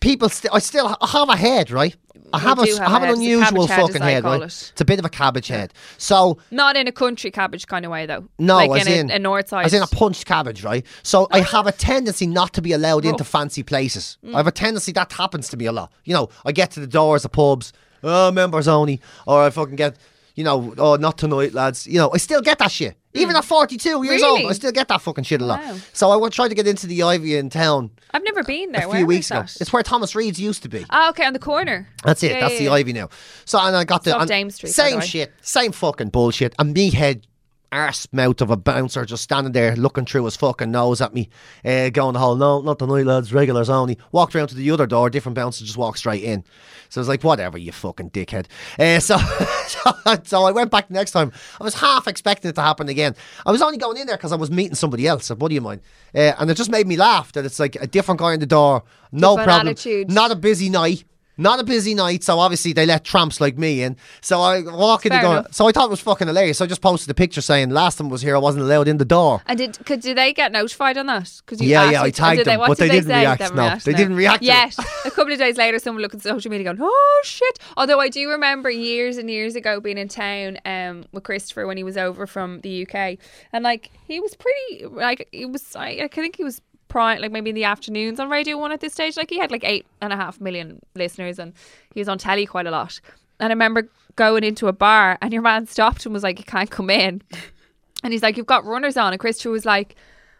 [0.00, 0.28] people.
[0.28, 1.94] Still, I still I have a head, right?
[2.32, 4.40] I have a, have I have an a unusual head, fucking head, right?
[4.40, 4.44] it.
[4.44, 5.72] It's a bit of a cabbage head.
[5.98, 8.28] So Not in a country cabbage kind of way though.
[8.38, 9.66] no, like as in, in a, a north side.
[9.66, 10.86] as in a punched cabbage, right?
[11.02, 14.16] So I have a tendency not to be allowed into fancy places.
[14.24, 14.34] Mm.
[14.34, 15.92] I have a tendency that happens to me a lot.
[16.04, 19.76] You know, I get to the doors of pubs, oh, members only, or I fucking
[19.76, 19.96] get,
[20.34, 21.86] you know, oh, not tonight, lads.
[21.86, 22.96] You know, I still get that shit.
[23.12, 24.50] Even at 42 years old, Mm.
[24.50, 25.60] I still get that fucking shit a lot.
[25.64, 25.76] Wow.
[25.92, 28.84] So I would try to get into the Ivy in town I've never been there.
[28.84, 29.40] a Where few is weeks ago.
[29.40, 29.56] that?
[29.60, 30.86] It's where Thomas Read's used to be.
[30.90, 31.88] Ah, okay, on the corner.
[32.04, 32.30] That's it.
[32.32, 32.72] Yeah, That's yeah, the yeah.
[32.72, 33.08] Ivy now.
[33.46, 35.06] So and I got the It's off and Dame Street, by the Same way.
[35.06, 35.32] shit.
[35.42, 36.54] Same fucking bullshit.
[36.60, 37.26] And me head
[37.72, 41.28] arse mouth of a bouncer just standing there looking through his fucking nose at me,
[41.64, 43.98] uh, going the whole no, not tonight, lads, regulars only.
[44.12, 46.44] Walked around to the other door, different bouncer just walked straight in.
[46.88, 48.46] So I was like, whatever, you fucking dickhead.
[48.78, 49.16] Uh, so,
[49.66, 49.92] so,
[50.24, 51.30] so I went back next time.
[51.60, 53.14] I was half expecting it to happen again.
[53.46, 55.62] I was only going in there because I was meeting somebody else, a buddy of
[55.62, 55.80] mine.
[56.14, 58.46] Uh, and it just made me laugh that it's like a different guy in the
[58.46, 59.68] door, no Different problem.
[59.68, 60.10] attitude.
[60.10, 61.04] Not a busy night.
[61.40, 63.96] Not a busy night, so obviously they let tramps like me in.
[64.20, 65.32] So I walk in the door.
[65.38, 65.54] enough.
[65.54, 66.58] So I thought it was fucking hilarious.
[66.58, 68.88] So I just posted a picture saying last time I was here, I wasn't allowed
[68.88, 69.40] in the door.
[69.46, 71.40] And did could did they get notified on that?
[71.46, 73.40] Cause you Yeah, yeah, I it- tagged did they, them, but did they didn't react,
[73.54, 73.62] no.
[73.62, 73.98] reacted They now.
[73.98, 74.76] didn't react Yet.
[75.06, 78.08] a couple of days later, someone looked at social media going, "Oh shit!" Although I
[78.10, 81.96] do remember years and years ago being in town um, with Christopher when he was
[81.96, 83.16] over from the UK,
[83.52, 85.74] and like he was pretty like he was.
[85.74, 86.60] I, I think he was
[86.94, 89.16] like maybe in the afternoons on Radio One at this stage.
[89.16, 91.52] Like he had like eight and a half million listeners, and
[91.94, 93.00] he was on telly quite a lot.
[93.38, 96.44] and I remember going into a bar, and your man stopped and was like, "You
[96.44, 97.22] can't come in,"
[98.02, 99.96] and he's like, "You've got runners on," and Christopher was like,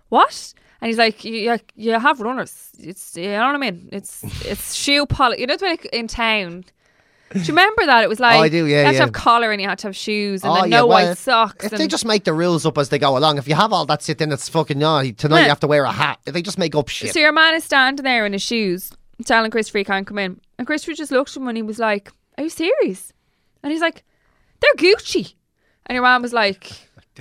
[0.09, 2.71] "What?" And he's like, you, you, you have runners.
[2.79, 3.89] It's you know what I mean.
[3.93, 5.39] It's it's shoe polish.
[5.39, 6.65] You know, it's like in town.
[7.33, 8.03] Do you remember that?
[8.03, 8.99] It was like Oh, I do, yeah, You had yeah.
[8.99, 11.09] to have collar and you had to have shoes and Oh, then yeah, no well,
[11.09, 11.65] white socks.
[11.65, 13.73] If and they just make the rules up as they go along, if you have
[13.73, 15.11] all that shit, then it's fucking no.
[15.13, 15.43] Tonight Yeah.
[15.45, 16.19] you have to wear a hat.
[16.27, 17.13] If they just make up shit.
[17.13, 18.91] So your man is standing there in his shoes,
[19.25, 20.41] telling Christopher he can't come in.
[20.59, 23.13] And Christopher just looked at him and he was like, Are you serious?
[23.63, 24.03] And he's like,
[24.61, 25.35] They're Gucci.
[25.87, 26.71] And your man was like,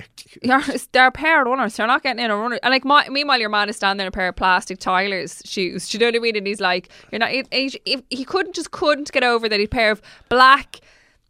[0.42, 1.76] "You're- They're a pair of runners.
[1.76, 2.58] They're not getting in a runner.
[2.62, 5.88] And like, my, meanwhile, your man is standing in a pair of plastic Tyler's shoes.
[5.88, 6.36] Do you know what I mean?
[6.36, 7.30] And he's like, You're not.
[7.30, 10.76] He, he, he- couldn't just couldn't get over that he'd pair of black,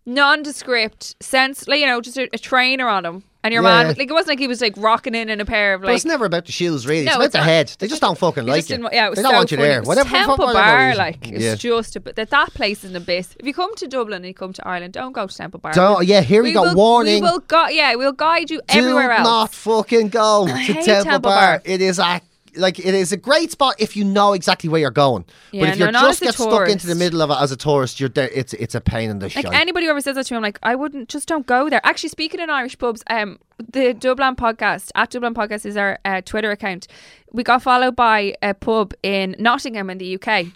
[0.06, 3.22] nondescript, sense, like, you know, just a, a trainer on him.
[3.42, 3.84] And your Yeah.
[3.84, 5.86] man, like, it wasn't like he was like rocking in in a pair of But
[5.88, 7.06] like it's never about the shoes, really.
[7.06, 7.46] No, it's about it's the not.
[7.46, 7.72] head.
[7.78, 8.76] They just don't fucking like just you.
[8.76, 9.68] didn't- yeah, it was they don't so want you funny.
[9.70, 9.76] there.
[9.78, 10.98] It was Whatever, Temple whatever Bar, reason.
[10.98, 11.54] like it's yeah.
[11.54, 12.16] just a bit.
[12.16, 13.28] That that place is a bit.
[13.40, 15.72] If you come to Dublin and you come to Ireland, don't go to Temple Bar.
[15.72, 17.22] Don't- yeah, here we go, will, warning.
[17.24, 19.24] We will go, yeah, we'll guide you Do everywhere else.
[19.24, 21.60] not fucking go to hate Temple, Temple Bar.
[21.60, 21.62] Bar.
[21.64, 22.20] It is a
[22.56, 25.24] like it is a great spot if you know exactly where you're going.
[25.52, 27.56] Yeah, but if no, you just get stuck into the middle of it as a
[27.56, 28.28] tourist, you're there.
[28.32, 29.52] It's it's a pain in the like shite.
[29.52, 31.80] anybody who ever says that to me, I'm like, I wouldn't just don't go there.
[31.84, 36.20] Actually, speaking in Irish pubs, um, the Dublin podcast at Dublin podcast is our uh,
[36.22, 36.86] Twitter account.
[37.32, 40.46] We got followed by a pub in Nottingham in the UK,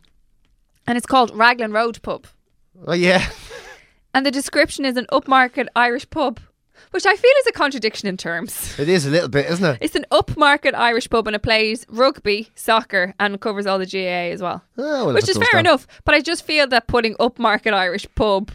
[0.86, 2.26] and it's called Raglan Road Pub.
[2.86, 3.30] oh yeah,
[4.12, 6.40] And the description is an upmarket Irish pub,
[6.90, 8.78] which I feel is a contradiction in terms.
[8.78, 9.78] it is a little bit, isn't it?
[9.80, 14.32] It's an upmarket Irish pub and it plays rugby, soccer, and covers all the GAA
[14.32, 14.62] as well.
[14.78, 15.60] Oh, well, which is fair that.
[15.60, 15.86] enough.
[16.04, 18.50] But I just feel that putting upmarket Irish pub,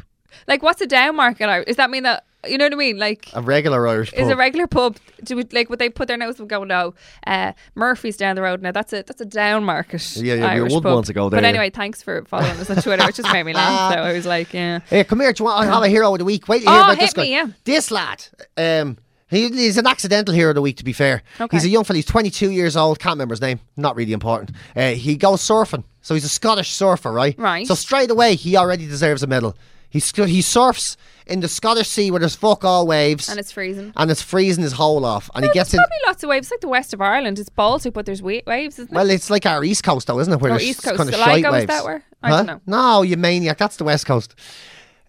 [0.48, 1.66] like what's a downmarket Irish?
[1.68, 2.98] Does that mean that you know what I mean?
[2.98, 4.20] Like A regular Irish pub.
[4.20, 4.98] is a regular pub?
[5.24, 6.94] Do we, like would they put their nose and go no?
[7.28, 8.72] Uh, Murphy's down the road now.
[8.72, 10.16] That's a that's a down market.
[10.16, 10.94] Yeah, yeah, we Irish would pub.
[10.94, 11.50] want to go there, But yeah.
[11.50, 13.08] anyway, thanks for following us on Twitter.
[13.10, 13.94] It just made me laugh.
[13.94, 14.80] So I was like, yeah.
[14.90, 15.34] Hey, come here.
[15.34, 16.48] Do you want to have a hero of the week?
[16.48, 17.22] Wait to hear Oh, about hit this guy.
[17.24, 17.48] me, yeah.
[17.66, 18.26] This lad.
[18.58, 18.98] Um,
[19.30, 21.22] he, he's an accidental hero of the week, to be fair.
[21.40, 21.56] Okay.
[21.58, 21.98] He's a young fella.
[21.98, 22.98] He's 22 years old.
[23.00, 23.60] Can't remember his name.
[23.78, 24.52] Not really important.
[24.76, 25.84] Uh, he goes surfing.
[26.02, 27.38] So he's a Scottish surfer, right?
[27.38, 27.68] Right.
[27.68, 29.56] So straight away, he already deserves a medal.
[29.90, 33.28] He, he surfs in the Scottish Sea where there's fuck all waves.
[33.30, 33.92] And it's freezing.
[33.96, 35.30] and it's freezing his hole off.
[35.34, 35.86] And he gets there's in.
[35.88, 36.46] probably lots of waves.
[36.48, 37.40] It's like the west of Ireland.
[37.40, 38.96] It's Baltic, but there's wa- waves, isn't it?
[38.96, 40.40] Well, it's like our East Coast, though, isn't it?
[40.40, 40.98] Where Or there's East Coast.
[40.98, 41.66] kind of shite is waves.
[41.68, 42.04] that where?
[42.22, 42.38] I Huh?
[42.44, 42.62] don't know.
[42.68, 43.58] No, you maniac.
[43.58, 44.36] That's the West Coast.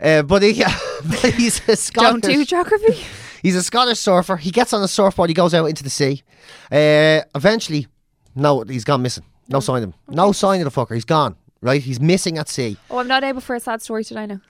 [0.03, 0.63] Uh, but he,
[1.05, 2.23] but he's a Scottish.
[2.23, 3.05] Don't do geography.
[3.43, 4.37] He's a Scottish surfer.
[4.37, 5.31] He gets on a surfboard.
[5.31, 6.23] He goes out into the sea.
[6.71, 7.87] Uh, eventually,
[8.35, 9.25] no, he's gone missing.
[9.49, 9.95] No sign of him.
[10.09, 10.93] No sign of the fucker.
[10.95, 11.37] He's gone.
[11.63, 11.83] Right?
[11.83, 12.77] He's missing at sea.
[12.91, 14.41] Oh, I'm not able for a sad story today now.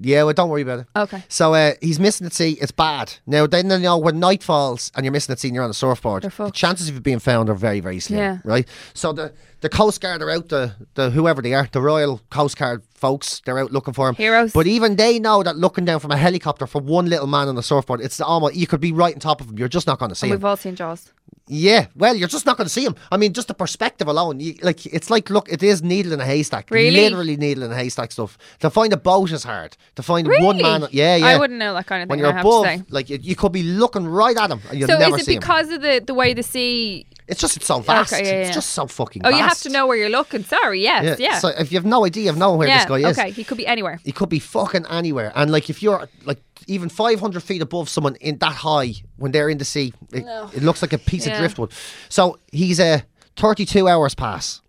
[0.00, 0.86] Yeah, well, don't worry about it.
[0.94, 1.22] Okay.
[1.28, 2.58] So uh, he's missing at sea.
[2.60, 3.14] It's bad.
[3.26, 5.70] Now, then, you know, when night falls and you're missing at sea and you're on
[5.70, 8.18] a surfboard, the chances of you being found are very, very slim.
[8.18, 8.38] Yeah.
[8.44, 8.68] Right?
[8.94, 9.32] So the,
[9.62, 13.40] the Coast Guard are out, the, the whoever they are, the Royal Coast Guard folks,
[13.46, 14.14] they're out looking for him.
[14.16, 14.52] Heroes.
[14.52, 17.56] But even they know that looking down from a helicopter for one little man on
[17.56, 19.58] a surfboard, it's almost, you could be right on top of him.
[19.58, 20.38] You're just not going to see And him.
[20.40, 21.10] we've all seen Jaws.
[21.48, 22.96] Yeah, well, you're just not going to see him.
[23.12, 26.20] I mean, just the perspective alone, you, like it's like look, it is needle in
[26.20, 26.70] a haystack.
[26.72, 26.90] Really?
[27.02, 28.36] literally needle in a haystack stuff.
[28.60, 29.76] To find a boat is hard.
[29.94, 30.44] To find Really?
[30.44, 31.26] one man, yeah, yeah.
[31.26, 32.10] I wouldn't know that kind of thing.
[32.10, 34.98] When you're above, like you, you could be looking right at him and you'll So
[34.98, 35.40] never is see it him.
[35.40, 37.06] because of the, the way the sea?
[37.28, 38.12] It's just it's so vast.
[38.12, 39.22] Okay, yeah, It's just so fucking.
[39.24, 39.38] Oh, vast.
[39.38, 40.42] you have to know where you're looking.
[40.44, 42.78] Sorry, yes, yeah, So if you have no idea of knowing where yeah.
[42.78, 44.00] this guy is, okay, he could be anywhere.
[44.04, 45.32] he could be fucking anywhere.
[45.36, 49.48] And like if you're like even 500 feet above someone in that high when they're
[49.48, 50.24] in the sea, it,
[50.54, 51.32] it looks like a piece Yeah.
[51.34, 51.72] of driftwood.
[52.08, 53.04] So he's a
[53.36, 54.62] 32 hours pass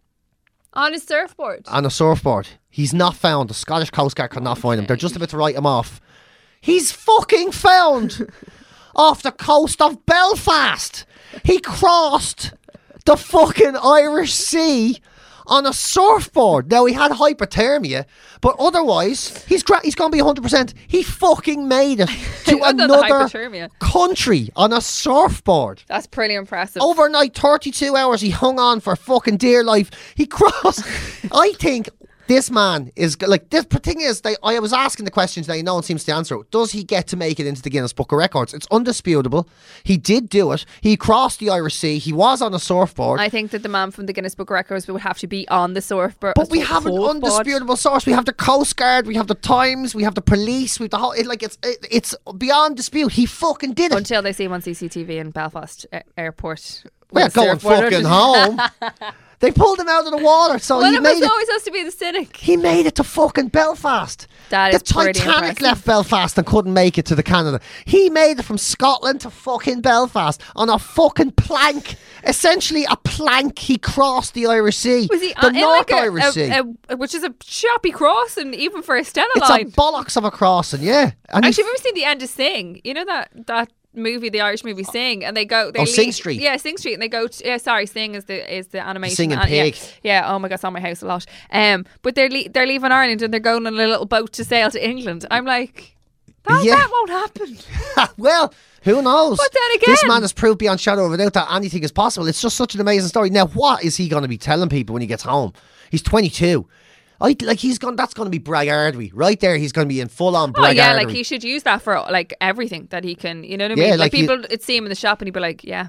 [0.74, 1.64] On a surfboard.
[1.68, 2.48] on a surfboard.
[2.70, 3.50] He's not found.
[3.50, 4.86] The Scottish Coast Guard could not find him.
[4.86, 6.00] They're just about to write him off.
[6.62, 8.28] He's fucking found
[8.96, 11.06] off the coast of Belfast.
[11.44, 12.54] He crossed
[13.06, 14.98] the fucking Irish Sea
[15.48, 16.70] on a surfboard.
[16.70, 18.06] Now he had hypothermia,
[18.42, 20.74] but otherwise he's gra- he's gonna be hundred percent.
[20.88, 22.10] He fucking made it
[22.46, 23.28] to another
[23.80, 25.84] country on a surfboard.
[25.88, 26.82] That's pretty impressive.
[26.82, 29.90] Overnight, 32 hours, he hung on for fucking dear life.
[30.16, 30.84] He crossed.
[31.32, 31.90] I think
[32.28, 33.66] this man is like this.
[33.66, 35.56] The thing is, they, I was asking the questions now.
[35.62, 36.38] No one seems to answer.
[36.52, 38.54] Does he get to make it into the Guinness Book of Records?
[38.54, 39.48] It's undisputable.
[39.84, 40.66] He did do it.
[40.82, 41.98] He crossed the Irish Sea.
[41.98, 43.20] He was on a surfboard.
[43.20, 45.48] I think that the man from the Guinness Book of Records would have to be
[45.50, 46.34] on the surfboard.
[46.36, 48.06] but we have an undisputable source.
[48.06, 49.08] We have the Coast Guard.
[49.08, 49.96] We have the Times.
[49.96, 50.80] We have the police.
[50.80, 51.12] We have the whole.
[51.12, 53.14] It, like it's it, it's beyond dispute.
[53.14, 53.98] He fucking did it.
[53.98, 55.86] until they see him on CCTV in Belfast
[56.18, 56.84] Airport.
[57.12, 57.80] We're going surfboard.
[57.80, 58.60] fucking home.
[59.40, 61.30] they pulled him out of the water, so Well, he made it.
[61.30, 62.36] always supposed to be the cynic.
[62.38, 64.28] He made it to fucking Belfast.
[64.50, 65.62] That the is pretty Titanic impressive.
[65.62, 67.60] left Belfast and couldn't make it to the Canada.
[67.86, 71.98] He made it from Scotland to fucking Belfast on a fucking plank.
[72.26, 73.60] Essentially, a plank.
[73.60, 75.08] He crossed the Irish Sea.
[75.12, 76.52] Was he the in North like a, Irish a- Sea?
[76.90, 79.62] a- which is a choppy crossing, even for a Stena it's line.
[79.62, 81.12] a bollocks of a crossing, yeah.
[81.30, 82.82] And he Actually, have you ever seen the end of Sing?
[82.84, 85.72] You know that that movie, the Irish movie Sing, and they go.
[85.72, 86.40] They Oh, Sing Street.
[86.40, 87.28] Yeah, Sing Street, and they go.
[87.28, 89.16] To, yeah, sorry, Sing is the is the animation.
[89.16, 89.64] Singing and- yeah.
[89.64, 89.78] pig.
[90.04, 90.24] Yeah.
[90.34, 91.26] Oh my god, it's on my house a lot.
[91.52, 94.44] Um, but they're le- they're leaving Ireland and they're going on a little boat to
[94.46, 95.26] sail to England.
[95.32, 95.96] I'm like,
[96.44, 96.76] that, Yeah.
[96.76, 97.58] that won't happen.
[98.18, 99.38] well, who knows?
[99.38, 101.92] But then again, this man has proved beyond shadow of a doubt that anything is
[101.92, 102.28] possible.
[102.28, 103.30] It's just such an amazing story.
[103.30, 105.52] Now, what is he going to be telling people when he gets home?
[105.90, 106.68] He's 22.
[107.20, 107.96] I like he's gone.
[107.96, 109.58] That's going to be braggardery right there.
[109.58, 111.96] He's going to be in full on Oh yeah, like he should use that for
[112.12, 113.44] like everything that he can.
[113.44, 114.00] You know what I Yeah, mean?
[114.00, 115.88] like Like, you- people, would see him in the shop and he'd be like, yeah,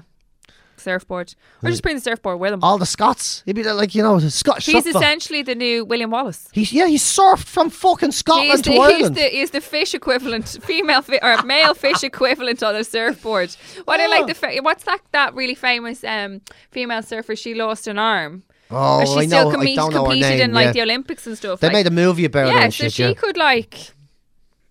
[0.77, 2.63] surfboard, or just bring the surfboard with him.
[2.63, 3.43] all the Scots.
[3.45, 4.65] He'd be like you know the Scottish.
[4.65, 6.47] He's essentially the new William Wallace.
[6.53, 6.87] He's yeah.
[6.87, 9.15] He's surfed from fucking He's Scotland the, to he's, Ireland.
[9.15, 13.53] the, he's the fish equivalent, female fi- or male fish equivalent on a surfboard.
[13.85, 17.35] What I like the fa- what's that that really famous um, female surfer?
[17.35, 18.43] She lost an arm.
[18.71, 19.57] Oh, Or she I still know.
[19.57, 20.41] compe- I don't know her competed name.
[20.41, 20.71] in like yeah.
[20.71, 21.59] the Olympics and stuff.
[21.59, 22.93] They like, made a movie about her yeah, and so shit.
[22.93, 23.13] she yeah.
[23.13, 23.93] could like.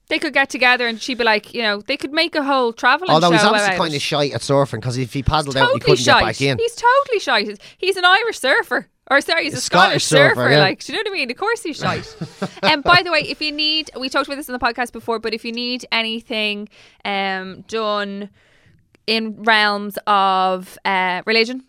[0.08, 2.72] They could get together and she'd be like, you know, they could make a whole
[2.72, 3.14] traveling show.
[3.14, 5.80] Although show he's obviously kind of shy at surfing because if he paddled out, he
[5.80, 6.20] couldn't shite.
[6.20, 6.58] get back in.
[6.58, 7.60] He's totally shite.
[7.76, 8.88] He's an Irish surfer.
[9.10, 10.50] Or sorry, he's a Scottish Scottish, surfer, surfer.
[10.50, 10.60] yeah.
[10.60, 11.30] Like, do you know what I mean?
[11.30, 12.16] Of course he's shite.
[12.62, 15.18] And by the way, if you need, we talked about this on the podcast before,
[15.18, 16.68] but if you need anything
[17.06, 18.28] um, done
[19.06, 21.64] in realms of uh, religion,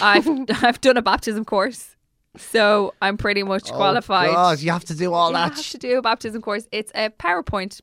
[0.00, 0.28] I've
[0.62, 1.96] I've done a baptism course,
[2.36, 4.30] so I'm pretty much oh, qualified.
[4.30, 5.44] Oh, God, you have to do all that.
[5.44, 5.56] you that.
[5.56, 6.68] have to do a baptism course.
[6.72, 7.80] It's a PowerPoint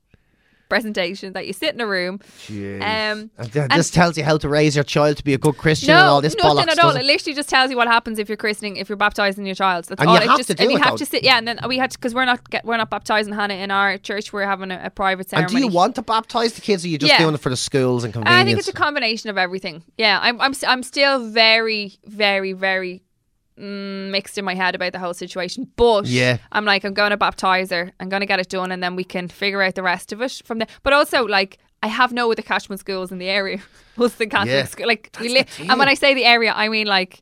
[0.70, 2.20] presentation that you sit in a room.
[2.50, 5.58] Um, And th- this tells you how to raise your child to be a good
[5.58, 6.72] Christian and all this nothing bollocks.
[6.72, 6.90] at all.
[6.90, 9.56] doesn't It literally just tells you what happens if you're christening, if you're baptizing your
[9.56, 9.86] child.
[9.86, 10.16] That's And all.
[10.16, 10.98] you it have just, to do and you it, have though.
[10.98, 11.24] to sit.
[11.24, 13.98] Yeah, and then we had because we're not get, we're not baptizing Hannah in our
[13.98, 14.34] church.
[14.34, 15.56] We're having a, a private And ceremony.
[15.62, 17.20] do you want to baptise the kids, or are you just Yeah.
[17.20, 18.42] doing it for the schools and convenience?
[18.42, 19.84] I think it's a combination of everything.
[19.98, 23.04] Yeah, I'm I'm I'm still very very very
[23.60, 25.68] Mm, mixed in my head about the whole situation.
[25.76, 26.38] But Yeah.
[26.52, 27.92] I'm like I'm going to baptize her.
[28.00, 30.22] I'm going to get it done, and then we can figure out the rest of
[30.22, 30.68] it from there.
[30.84, 31.58] But also like.
[31.84, 33.60] I have no other catchment schools in the area.
[33.98, 34.64] Was the Catholic Yeah.
[34.68, 35.48] school like we live?
[35.60, 35.90] And when.
[35.90, 37.22] I say the area, I mean like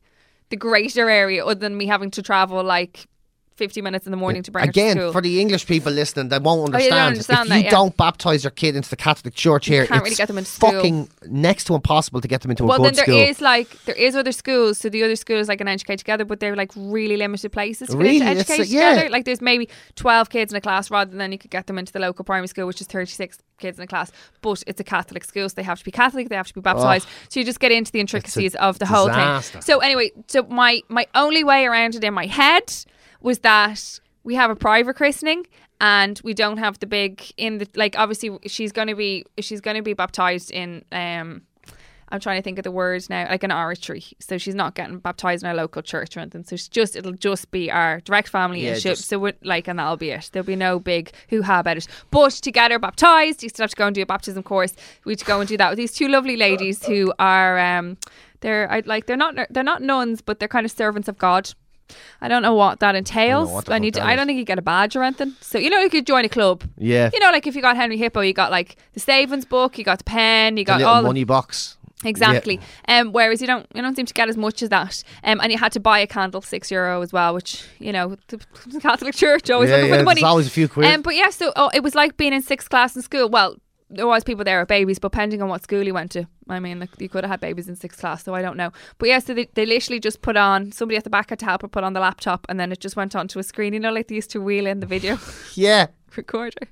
[0.50, 3.08] the greater area, other than me having to travel like
[3.56, 6.28] 50 minutes in the morning to bring her to Again, for the English people listening,
[6.28, 7.40] they won't understand, Oh, you don't understand.
[7.42, 7.70] if that, you yeah.
[7.70, 10.50] don't baptise your kid into the Catholic Church here, can't it's really get them into
[10.50, 10.70] school.
[10.72, 13.44] fucking next to impossible to get them into a school well, then there is school.
[13.44, 16.56] like there is other schools, so the other schools like can educate together, but they're
[16.56, 18.18] like really limited places for Really?
[18.18, 18.90] them to It's educate yeah.
[18.94, 19.10] together.
[19.10, 21.92] Like there's maybe twelve kids in a class, rather than you could get them into
[21.92, 24.10] the local primary school, which is thirty six kids in a class.
[24.40, 26.60] But it's a Catholic school, so they have to be Catholic, they have to be
[26.60, 27.06] baptized.
[27.08, 27.26] Oh.
[27.28, 29.60] So you just get into the intricacies of the whole thing.
[29.62, 32.74] So anyway, so my my only way around it in my head
[33.22, 35.46] was that we have a private christening
[35.80, 39.60] and we don't have the big in the like obviously she's going to be she's
[39.60, 41.42] going to be baptized in um
[42.08, 44.04] I'm trying to think of the words now, like an oratory.
[44.18, 46.44] So she's not getting baptized in our local church or anything.
[46.44, 49.66] So it's just it'll just be our direct family Yeah, and just- so we're like
[49.66, 50.28] and that'll be it.
[50.30, 51.88] There'll be no big hoo ha about it.
[52.10, 54.74] But to get her baptized, you still have to go and do a baptism course.
[55.06, 57.96] We had to go and do that with these two lovely ladies who are um
[58.40, 61.54] they're I like they're not they're not nuns, but they're kind of servants of God.
[62.20, 63.50] I don't know what that entails.
[63.50, 65.34] what I need to, I don't think you get a badge or anything.
[65.40, 66.62] So you know you could join a club.
[66.78, 67.10] Yeah.
[67.12, 69.84] You know, like if you got Henry Hippo, you got like the savings book, you
[69.84, 71.76] got the pen, you got little all the- money box.
[72.04, 72.58] Exactly.
[72.88, 75.04] Um, whereas you don't you don't seem to get as much as that.
[75.22, 78.16] Um, and you had to buy a candle six euro as well, which you know
[78.28, 80.22] the the Catholic Church always Yeah, looking yeah, for the money.
[80.24, 80.86] always a few quid.
[80.92, 83.28] Um, but yeah, so oh, it was like being in sixth class in school.
[83.28, 83.56] Well,
[83.88, 86.60] there was people there with babies, but depending on what school you went to, I
[86.60, 88.72] mean, like, you could have had babies in sixth class, so I don't know.
[88.98, 91.44] But yeah, so they, they literally just put on somebody at the back had to
[91.44, 93.72] help her put on the laptop, and then it just went onto a screen.
[93.72, 95.18] You know, like they used to wheel in the video.
[95.54, 95.88] Yeah.
[96.16, 96.68] recorder.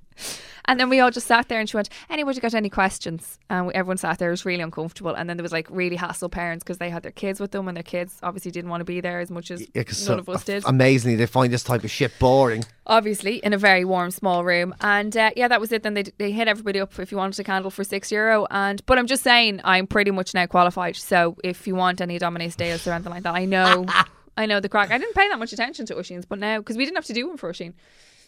[0.66, 3.38] And then we all just sat there and she went, Anybody got any questions?
[3.48, 5.14] And we, everyone sat there, it was really uncomfortable.
[5.14, 7.68] And then there was like really hassle parents because they had their kids with them
[7.68, 10.18] and their kids obviously didn't want to be there as much as Yeah, none so-
[10.18, 10.64] of us did.
[10.66, 12.64] Amazingly, they find this type of shit boring.
[12.86, 14.74] obviously, in a very warm, small room.
[14.80, 15.82] And uh, yeah, that was it.
[15.82, 18.46] Then they, they hit everybody up if you wanted a candle for six euro.
[18.50, 20.96] And But I'm just saying, I'm pretty much now qualified.
[20.96, 23.86] So if you want any Domino's Deus or anything like that, I know.
[24.36, 24.90] I know the crack.
[24.90, 27.12] I didn't pay that much attention to Usheen's, but now, because we didn't have to
[27.12, 27.74] do one for Usheen.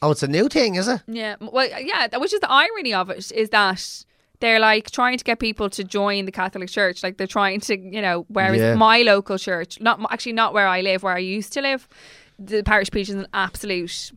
[0.02, 1.00] Oh, it's a new thing, is it?
[1.06, 4.04] Yeah, well, yeah, which is the irony of it is that
[4.40, 7.04] they're like trying to get people to join the Catholic Church.
[7.04, 8.74] Like they're trying to, you know, whereas Yeah.
[8.74, 11.88] my local church, not actually not where I live, where I used to live,
[12.38, 14.10] the parish priest is an absolute.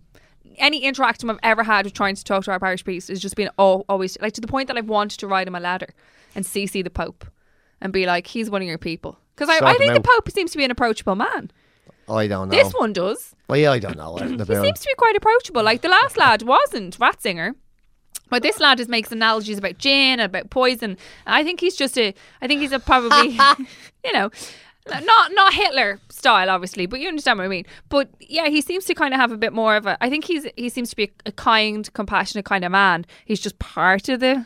[0.58, 3.36] Any interaction I've ever had with trying to talk to our parish priest has just
[3.36, 5.94] been oh, always like to the point that I've wanted to ride him a ladder
[6.34, 7.26] and CC the Pope
[7.80, 9.20] and be like, he's one of your people.
[9.36, 10.02] Because I, I think the.
[10.02, 11.52] Pope seems to be an approachable man.
[12.10, 12.56] I don't know.
[12.56, 13.36] This one does.
[13.48, 14.16] Well, yeah, I don't know.
[14.18, 15.64] He seems to be quite approachable.
[15.64, 17.56] Like the last lad wasn't Ratzinger.
[18.30, 20.98] But this lad just makes analogies about gin, about poison.
[21.28, 22.14] I think he's just a.
[22.42, 23.30] I think he's a probably,
[24.04, 24.32] you know,
[24.88, 27.66] not not Hitler style, obviously, but you understand what I mean.
[27.90, 29.98] But yeah, he seems to kind of have a bit more of a.
[30.04, 33.06] I think he's he seems to be a kind, compassionate kind of man.
[33.26, 34.46] He's just part of the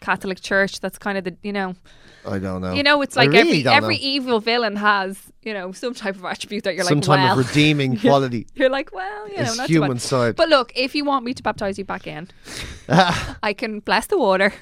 [0.00, 0.80] Catholic Church.
[0.80, 1.74] That's kind of the you know
[2.28, 2.72] I don't know.
[2.74, 4.00] you know it's like really every every know.
[4.02, 7.24] evil villain has you know some type of attribute that you're some like some type
[7.24, 8.46] well of redeeming quality.
[8.54, 10.36] you're like well you know It's not human side.
[10.36, 12.28] But look, if you want me to baptize you back in,
[12.88, 14.52] I can bless the water.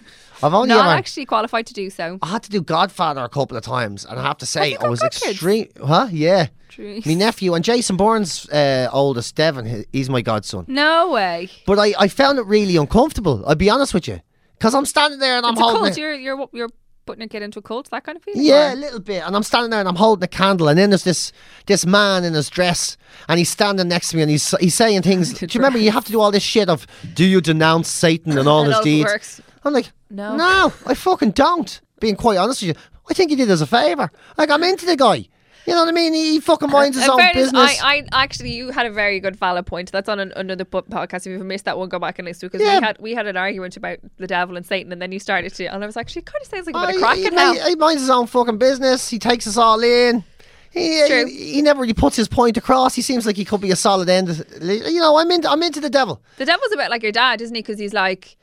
[0.43, 0.99] I've only Not ever.
[0.99, 2.19] actually qualified to do so.
[2.21, 4.89] I had to do Godfather a couple of times, and I have to say, I
[4.89, 5.69] was extreme.
[5.83, 6.09] Huh?
[6.11, 6.49] Yeah.
[6.71, 7.07] Jeez.
[7.07, 10.65] My nephew and Jason Byrne's uh, oldest, Devon, he's my godson.
[10.67, 11.49] No way.
[11.67, 13.45] But I, I found it really uncomfortable.
[13.47, 14.21] I'll be honest with you,
[14.59, 15.81] because I'm standing there and I'm It's a holding.
[15.83, 15.99] cult.
[15.99, 16.69] it- You're you're you're
[17.07, 17.91] putting a kid into a cult.
[17.91, 18.43] That kind of feeling.
[18.43, 19.23] Yeah, a little bit.
[19.27, 21.33] And I'm standing there and I'm holding a candle, and then there's this
[21.67, 22.97] this man in his dress,
[23.29, 25.33] and he's standing next to me, and he's he's saying things.
[25.35, 28.39] Do you remember you have to do all this shit of do you denounce Satan
[28.39, 29.05] and all his deeds?
[29.11, 29.41] works.
[29.65, 30.37] I'm like, No.
[30.37, 31.81] no, I fucking don't.
[32.01, 34.11] Being quite honest with you, I think he did us a favour.
[34.37, 35.29] Like I'm into the guy.
[35.67, 36.13] You know what I mean?
[36.13, 37.83] He fucking minds his In own fairness, business.
[37.83, 39.91] I, I actually, you had a very good valid point.
[39.93, 41.27] That's on an, another podcast.
[41.27, 42.81] If you've missed that one, go back and listen to it because Yeah.
[42.81, 45.55] we had we had an argument about the devil and Satan, and then you started
[45.55, 47.17] to, and I was like, she kind of sounds like a bit of oh, crack
[47.17, 47.55] he, in hell.
[47.55, 49.09] he, he minds his own fucking business.
[49.09, 50.23] He takes us all in.
[50.71, 52.95] He, he, he never really puts his point across.
[52.97, 54.45] He seems like he could be a solid end.
[54.61, 56.21] You know, I'm into I'm into the devil.
[56.37, 57.63] The devil's a bit like your dad, isn't he?
[57.63, 58.37] Because he's like,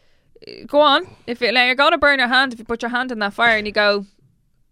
[0.65, 1.07] go on.
[1.27, 3.19] If it, like, you're going to burn your hand, if you put your hand in
[3.19, 4.05] that fire and you go,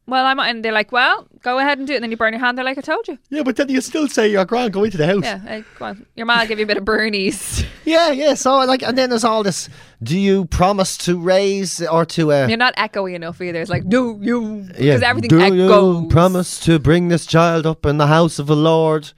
[0.09, 1.97] well, I'm, and they're like, well, go ahead and do it.
[1.97, 2.57] And then you burn your hand.
[2.57, 3.17] They're like, I told you.
[3.29, 4.73] Yeah, but then you still say you're grand.
[4.73, 5.23] Go into the house.
[5.23, 6.05] Yeah, uh, go on.
[6.15, 7.65] Your ma will give you a bit of burnies.
[7.85, 8.35] Yeah, yeah.
[8.35, 9.67] So like, and then there's all this.
[10.03, 12.31] Do you promise to raise or to?
[12.31, 13.61] Uh, You're not echoey enough either.
[13.61, 14.65] It's like, do you?
[14.67, 16.03] Because yeah, everything do echoes.
[16.03, 19.11] you promise to bring this child up in the house of the Lord?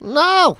[0.00, 0.58] No.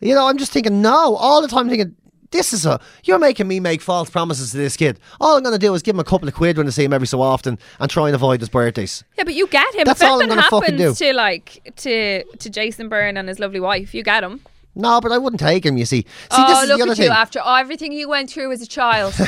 [0.00, 1.68] You know, I'm just thinking no all the time.
[1.68, 1.94] Thinking
[2.32, 4.98] this is a you're making me make false promises to this kid.
[5.20, 6.84] All I'm going to do is give him a couple of quid when I see
[6.84, 9.04] him every so often and try and avoid his birthdays.
[9.16, 9.84] Yeah, but you get him.
[9.84, 11.06] That's if all I'm gonna fucking happens do.
[11.06, 14.40] to like to to Jason Byrne and his lovely wife, you get him.
[14.74, 15.76] No, but I wouldn't take him.
[15.76, 17.06] You see, see, oh, this is look the other at thing.
[17.06, 19.14] you after everything you went through as a child.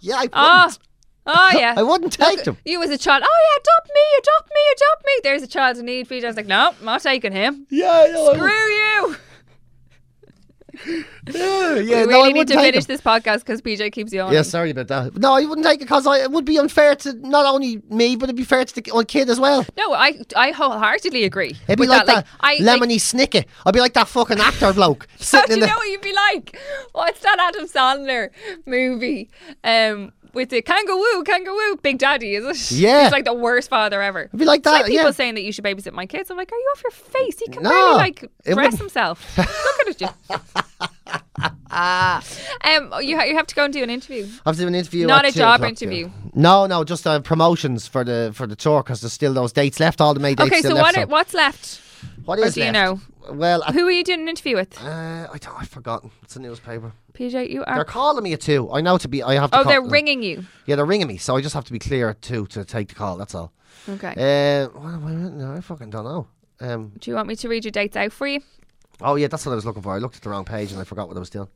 [0.00, 0.30] yeah, I wouldn't.
[0.34, 0.70] oh,
[1.26, 1.74] oh yeah.
[1.78, 2.58] I wouldn't take him.
[2.66, 5.12] You as a child, oh yeah, adopt me, adopt me, adopt me.
[5.22, 6.06] There's a child in need.
[6.08, 7.66] Peter was like, no, I'm not taking him.
[7.70, 8.30] Yeah, I know.
[8.32, 9.16] I Screw you.
[10.86, 11.74] yeah, yeah.
[11.74, 12.88] we no, I really need to finish him.
[12.88, 14.34] this podcast because PJ keeps yawning.
[14.34, 15.16] Yeah, sorry about that.
[15.16, 18.24] No, I wouldn't take it because it would be unfair to not only me, but
[18.24, 19.66] it'd be fair to the kid as well.
[19.76, 21.56] No, I I wholeheartedly agree.
[21.68, 23.44] It'd be like that, I, lemony snicket.
[23.66, 26.00] I'd be like that fucking actor bloke How sitting do in you know what you'd
[26.00, 26.58] be like?
[26.92, 28.30] What's that Adam Sandler
[28.66, 29.30] movie?
[29.64, 32.76] Um, with the kangaroo, kangaroo, Big Daddy, is it?
[32.78, 33.02] Yeah.
[33.04, 34.22] he's like the worst father ever.
[34.22, 34.90] It'd be like It's like that.
[34.90, 35.10] people yeah.
[35.12, 36.30] saying that you should babysit my kids.
[36.30, 37.38] I'm like, are you off your face?
[37.38, 39.38] He can No, barely like dress wouldn't- himself.
[39.38, 40.08] Look at you.
[41.70, 44.24] um, you ha- you have to go and do an interview.
[44.44, 45.06] I have to do an interview.
[45.06, 46.10] Not a job interview.
[46.34, 49.80] No, no, just uh, promotions for the for the tour because there's still those dates
[49.80, 50.00] left.
[50.00, 50.82] All the May dates Okay, so left.
[50.82, 51.80] what are, what's left?
[52.24, 52.74] What or is do you left?
[52.74, 53.34] know?
[53.34, 54.80] Well, I, Who are you doing an interview with?
[54.82, 56.10] uh, I don't, I've forgotten.
[56.22, 56.92] It's a newspaper.
[57.14, 57.74] PJ, you are.
[57.76, 58.70] They're calling me at two.
[58.72, 59.22] I know to be.
[59.22, 59.58] I have to.
[59.60, 59.90] Oh, they're them.
[59.90, 60.44] ringing you.
[60.66, 62.88] Yeah, they're ringing me, so I just have to be clear at two to take
[62.88, 63.16] the call.
[63.16, 63.52] That's all.
[63.88, 64.08] Okay.
[64.08, 65.12] Uh, what am I?
[65.12, 66.26] No, I fucking don't know.
[66.60, 68.40] Um, do you want me to read your dates out for you?
[69.00, 69.94] oh yeah, that's what I was looking for.
[69.94, 71.48] I looked at the wrong page and I forgot what I was doing.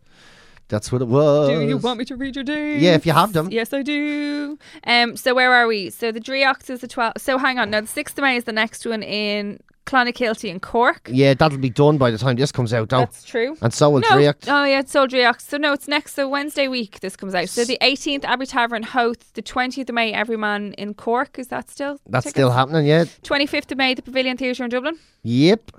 [0.69, 1.49] That's what it was.
[1.49, 2.83] Do you want me to read your dates?
[2.83, 3.51] Yeah, if you have them.
[3.53, 4.59] Yes, I do.
[4.83, 5.91] Um, so where are we?
[5.91, 7.21] So the Draíocht is the 12th.
[7.21, 7.71] So hang on.
[7.71, 11.09] Now the 6th of May is the next one in Clonakilty in Cork.
[11.11, 12.99] Yeah, that'll be done by the time this comes out, though.
[13.01, 13.57] That's true.
[13.63, 14.09] and so will no.
[14.09, 14.49] Draíocht.
[14.49, 15.41] Oh yeah, it's all Draíocht.
[15.41, 16.15] So no, it's next.
[16.15, 17.49] So Wednesday week this comes out.
[17.49, 19.33] So the 18th Abbey Tavern Howth.
[19.35, 21.39] The 20th of May Everyman in Cork.
[21.39, 21.99] Is that still?
[22.07, 22.31] That's tickets?
[22.37, 23.05] still happening, yeah.
[23.23, 24.99] 25th of May the Pavilion Theatre in Dublin.
[25.23, 25.71] Yep.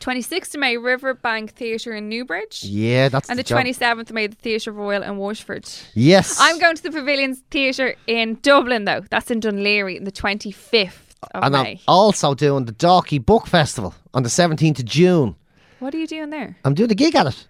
[0.00, 2.64] 26th of May Riverbank Theatre in Newbridge.
[2.64, 3.62] Yeah, that's And the job.
[3.62, 5.68] 27th of May the Theatre Royal in Waterford.
[5.92, 6.38] Yes.
[6.40, 9.04] I'm going to the Pavilions Theatre in Dublin, though.
[9.10, 13.94] That's in Dún Laoghaire the 25th of and I'm also doing the Dalkey Book Festival
[14.14, 15.36] on the 17th of June.
[15.78, 16.56] What are you doing there?
[16.64, 17.46] I'm doing a gig at it.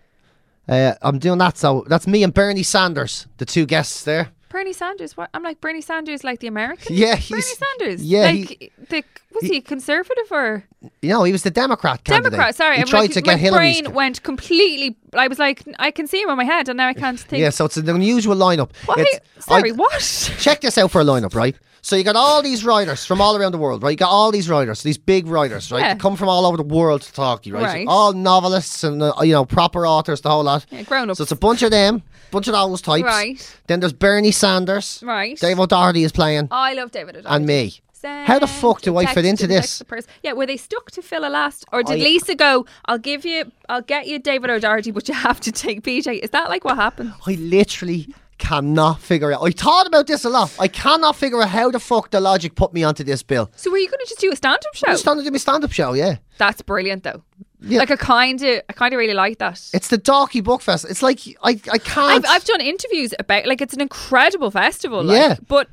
[0.69, 4.29] Uh, I'm doing that, so that's me and Bernie Sanders, the two guests there.
[4.51, 5.17] Bernie Sanders.
[5.17, 5.31] What?
[5.33, 6.95] I'm like Bernie Sanders, like the American.
[6.97, 8.03] Yeah, Bernie Sanders.
[8.05, 10.65] yeah, like the was he, conservative or
[11.03, 12.33] You know, he was the Democrat candidate.
[12.33, 12.57] Democrat?
[12.57, 13.81] Sorry, he I'm tried like, to my get Hillary's.
[13.83, 14.97] brain went completely.
[15.15, 17.41] I was like, I can see him in my head, and now I can't think.
[17.41, 18.71] Yeah, so it's an unusual lineup.
[18.99, 20.01] It's- Sorry, I- what?
[20.39, 21.57] Check this out for a lineup, right?
[21.83, 23.91] So you got all these writers from all around the world, right?
[23.93, 25.81] You got all these writers, these big writers, right?
[25.81, 25.95] Yeah.
[25.95, 27.65] They come from all over the world to talk to you, right?
[27.65, 27.87] Right.
[27.89, 30.67] All novelists and uh, you know proper authors, the whole lot.
[30.71, 31.19] Yeah, grown-ups.
[31.19, 33.05] So it's a bunch of them, bunch of those types.
[33.05, 33.59] Right.
[33.67, 35.03] Then there's Bernie Sanders.
[35.05, 35.39] Right.
[35.39, 37.37] Dave O'Doherty is playing, Oh, I love David O'Doherty.
[37.37, 37.81] and me.
[38.03, 39.83] How the fuck do I fit into this?
[40.23, 42.65] Yeah, were they stuck to Phil last, or did I- Lisa go?
[42.87, 46.19] I'll give you, I'll get you David O'Doherty, but you have to take PJ.
[46.21, 47.13] Is that like what happened?
[47.27, 48.09] I literally
[48.41, 49.43] cannot figure out.
[49.43, 50.53] I thought about this a lot.
[50.59, 53.51] I cannot figure out how the fuck the logic put me onto this bill.
[53.55, 54.87] So were you going to just do a stand-up show?
[54.91, 55.93] I started doing my stand-up show.
[55.93, 57.23] Yeah, That's brilliant, though.
[57.63, 57.79] Yeah.
[57.81, 59.61] Like I kind of, I kind of really like that.
[59.75, 60.87] it's the Dalkey Book Fest.
[60.89, 61.99] It's like I I can't.
[61.99, 65.05] I've, I've done interviews about like it's an incredible festival.
[65.05, 65.37] Like, Yeah.
[65.47, 65.69] but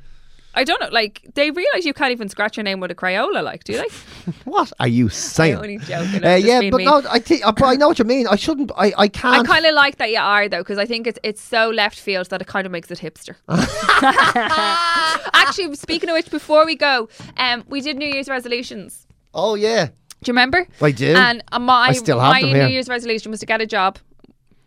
[0.58, 0.88] I don't know.
[0.90, 3.44] Like they realize you can't even scratch your name with a Crayola.
[3.44, 3.86] Like, do they?
[4.44, 5.54] what are you saying?
[5.54, 6.24] I'm only joking.
[6.24, 6.86] Uh, yeah, but mean.
[6.86, 8.26] no, I think, uh, I know what you mean.
[8.26, 8.72] I shouldn't.
[8.76, 9.46] I, I can't.
[9.46, 12.00] I kind of like that you are though, because I think it's it's so left
[12.00, 13.36] field that it kind of makes it hipster.
[15.32, 19.06] Actually, speaking of which, before we go, um, we did New Year's resolutions.
[19.34, 19.92] oh yeah, Do
[20.26, 20.66] you remember?
[20.80, 21.14] I do.
[21.14, 22.66] And uh, my I still have my New here.
[22.66, 23.98] Year's resolution was to get a job.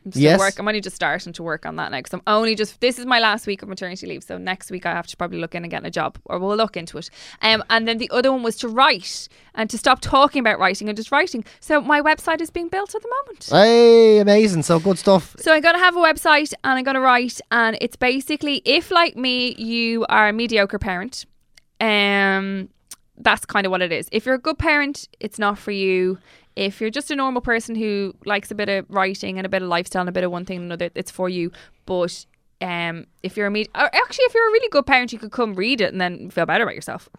[0.06, 0.40] I'm still Yes.
[0.40, 0.58] work.
[0.58, 2.80] I'm only just starting to work on that now because I'm only just.
[2.82, 5.40] This is my last week of maternity leave, so next week I have to probably
[5.40, 7.10] look in and get a job, or we'll look into it.
[7.42, 10.90] Um, and then the other one was to write and to stop talking about writing
[10.90, 11.44] and just writing.
[11.60, 13.48] So my website is being built at the moment.
[13.52, 14.64] hey, amazing.
[14.64, 15.36] So good stuff.
[15.40, 19.16] So I'm to have a website and I'm to write, and it's basically if, like
[19.16, 21.26] me, you are a mediocre parent,
[21.80, 22.70] um,
[23.18, 24.08] that's kind of what it is.
[24.12, 26.18] If you're a good parent, it's not for you.
[26.56, 29.62] If you're just a normal person who likes a bit of writing and a bit
[29.62, 31.52] of lifestyle and a bit of one thing and another, it's for you.
[31.86, 32.26] But
[32.62, 35.32] um, if you're a med- or actually, if you're a really good parent, you could
[35.32, 37.10] come read it and then feel better about yourself.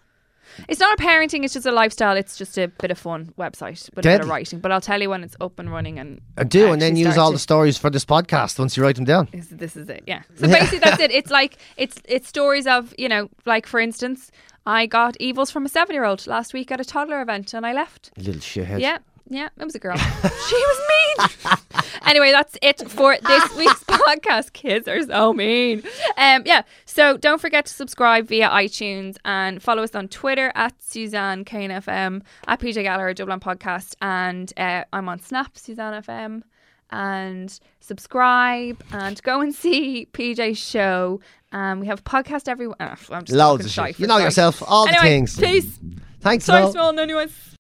[0.68, 2.14] It's not a parenting; it's just a lifestyle.
[2.14, 4.58] It's just a bit of fun website with a bit of writing.
[4.58, 7.16] But I'll tell you when it's up and running and I do, and then use
[7.16, 9.28] all the stories for this podcast once you write them down.
[9.32, 12.92] this, this is it yeah so basically that's it it's like it's it's stories of
[12.98, 14.30] you know like for instance
[14.66, 17.64] i got evils from a seven year old last week at a toddler event and
[17.64, 18.80] i left Little shithead.
[18.80, 18.98] yeah
[19.32, 19.96] yeah it was a girl
[20.48, 21.28] she was mean
[22.06, 25.82] anyway that's it for this week's podcast kids are so mean
[26.18, 30.74] um yeah so don't forget to subscribe via itunes and follow us on twitter at
[30.82, 36.42] suzanne kane fm at pj gallagher dublin podcast and uh, i'm on snap suzanne fm
[36.90, 41.20] and subscribe and go and see PJ's show.
[41.50, 42.66] Um, we have a podcast every.
[42.66, 43.98] Uh, I'm just Loads of shit.
[43.98, 44.62] You know yourself.
[44.66, 45.38] All anyway, the things.
[45.38, 45.78] Peace.
[46.20, 47.51] Thanks, Sorry, small, anyways.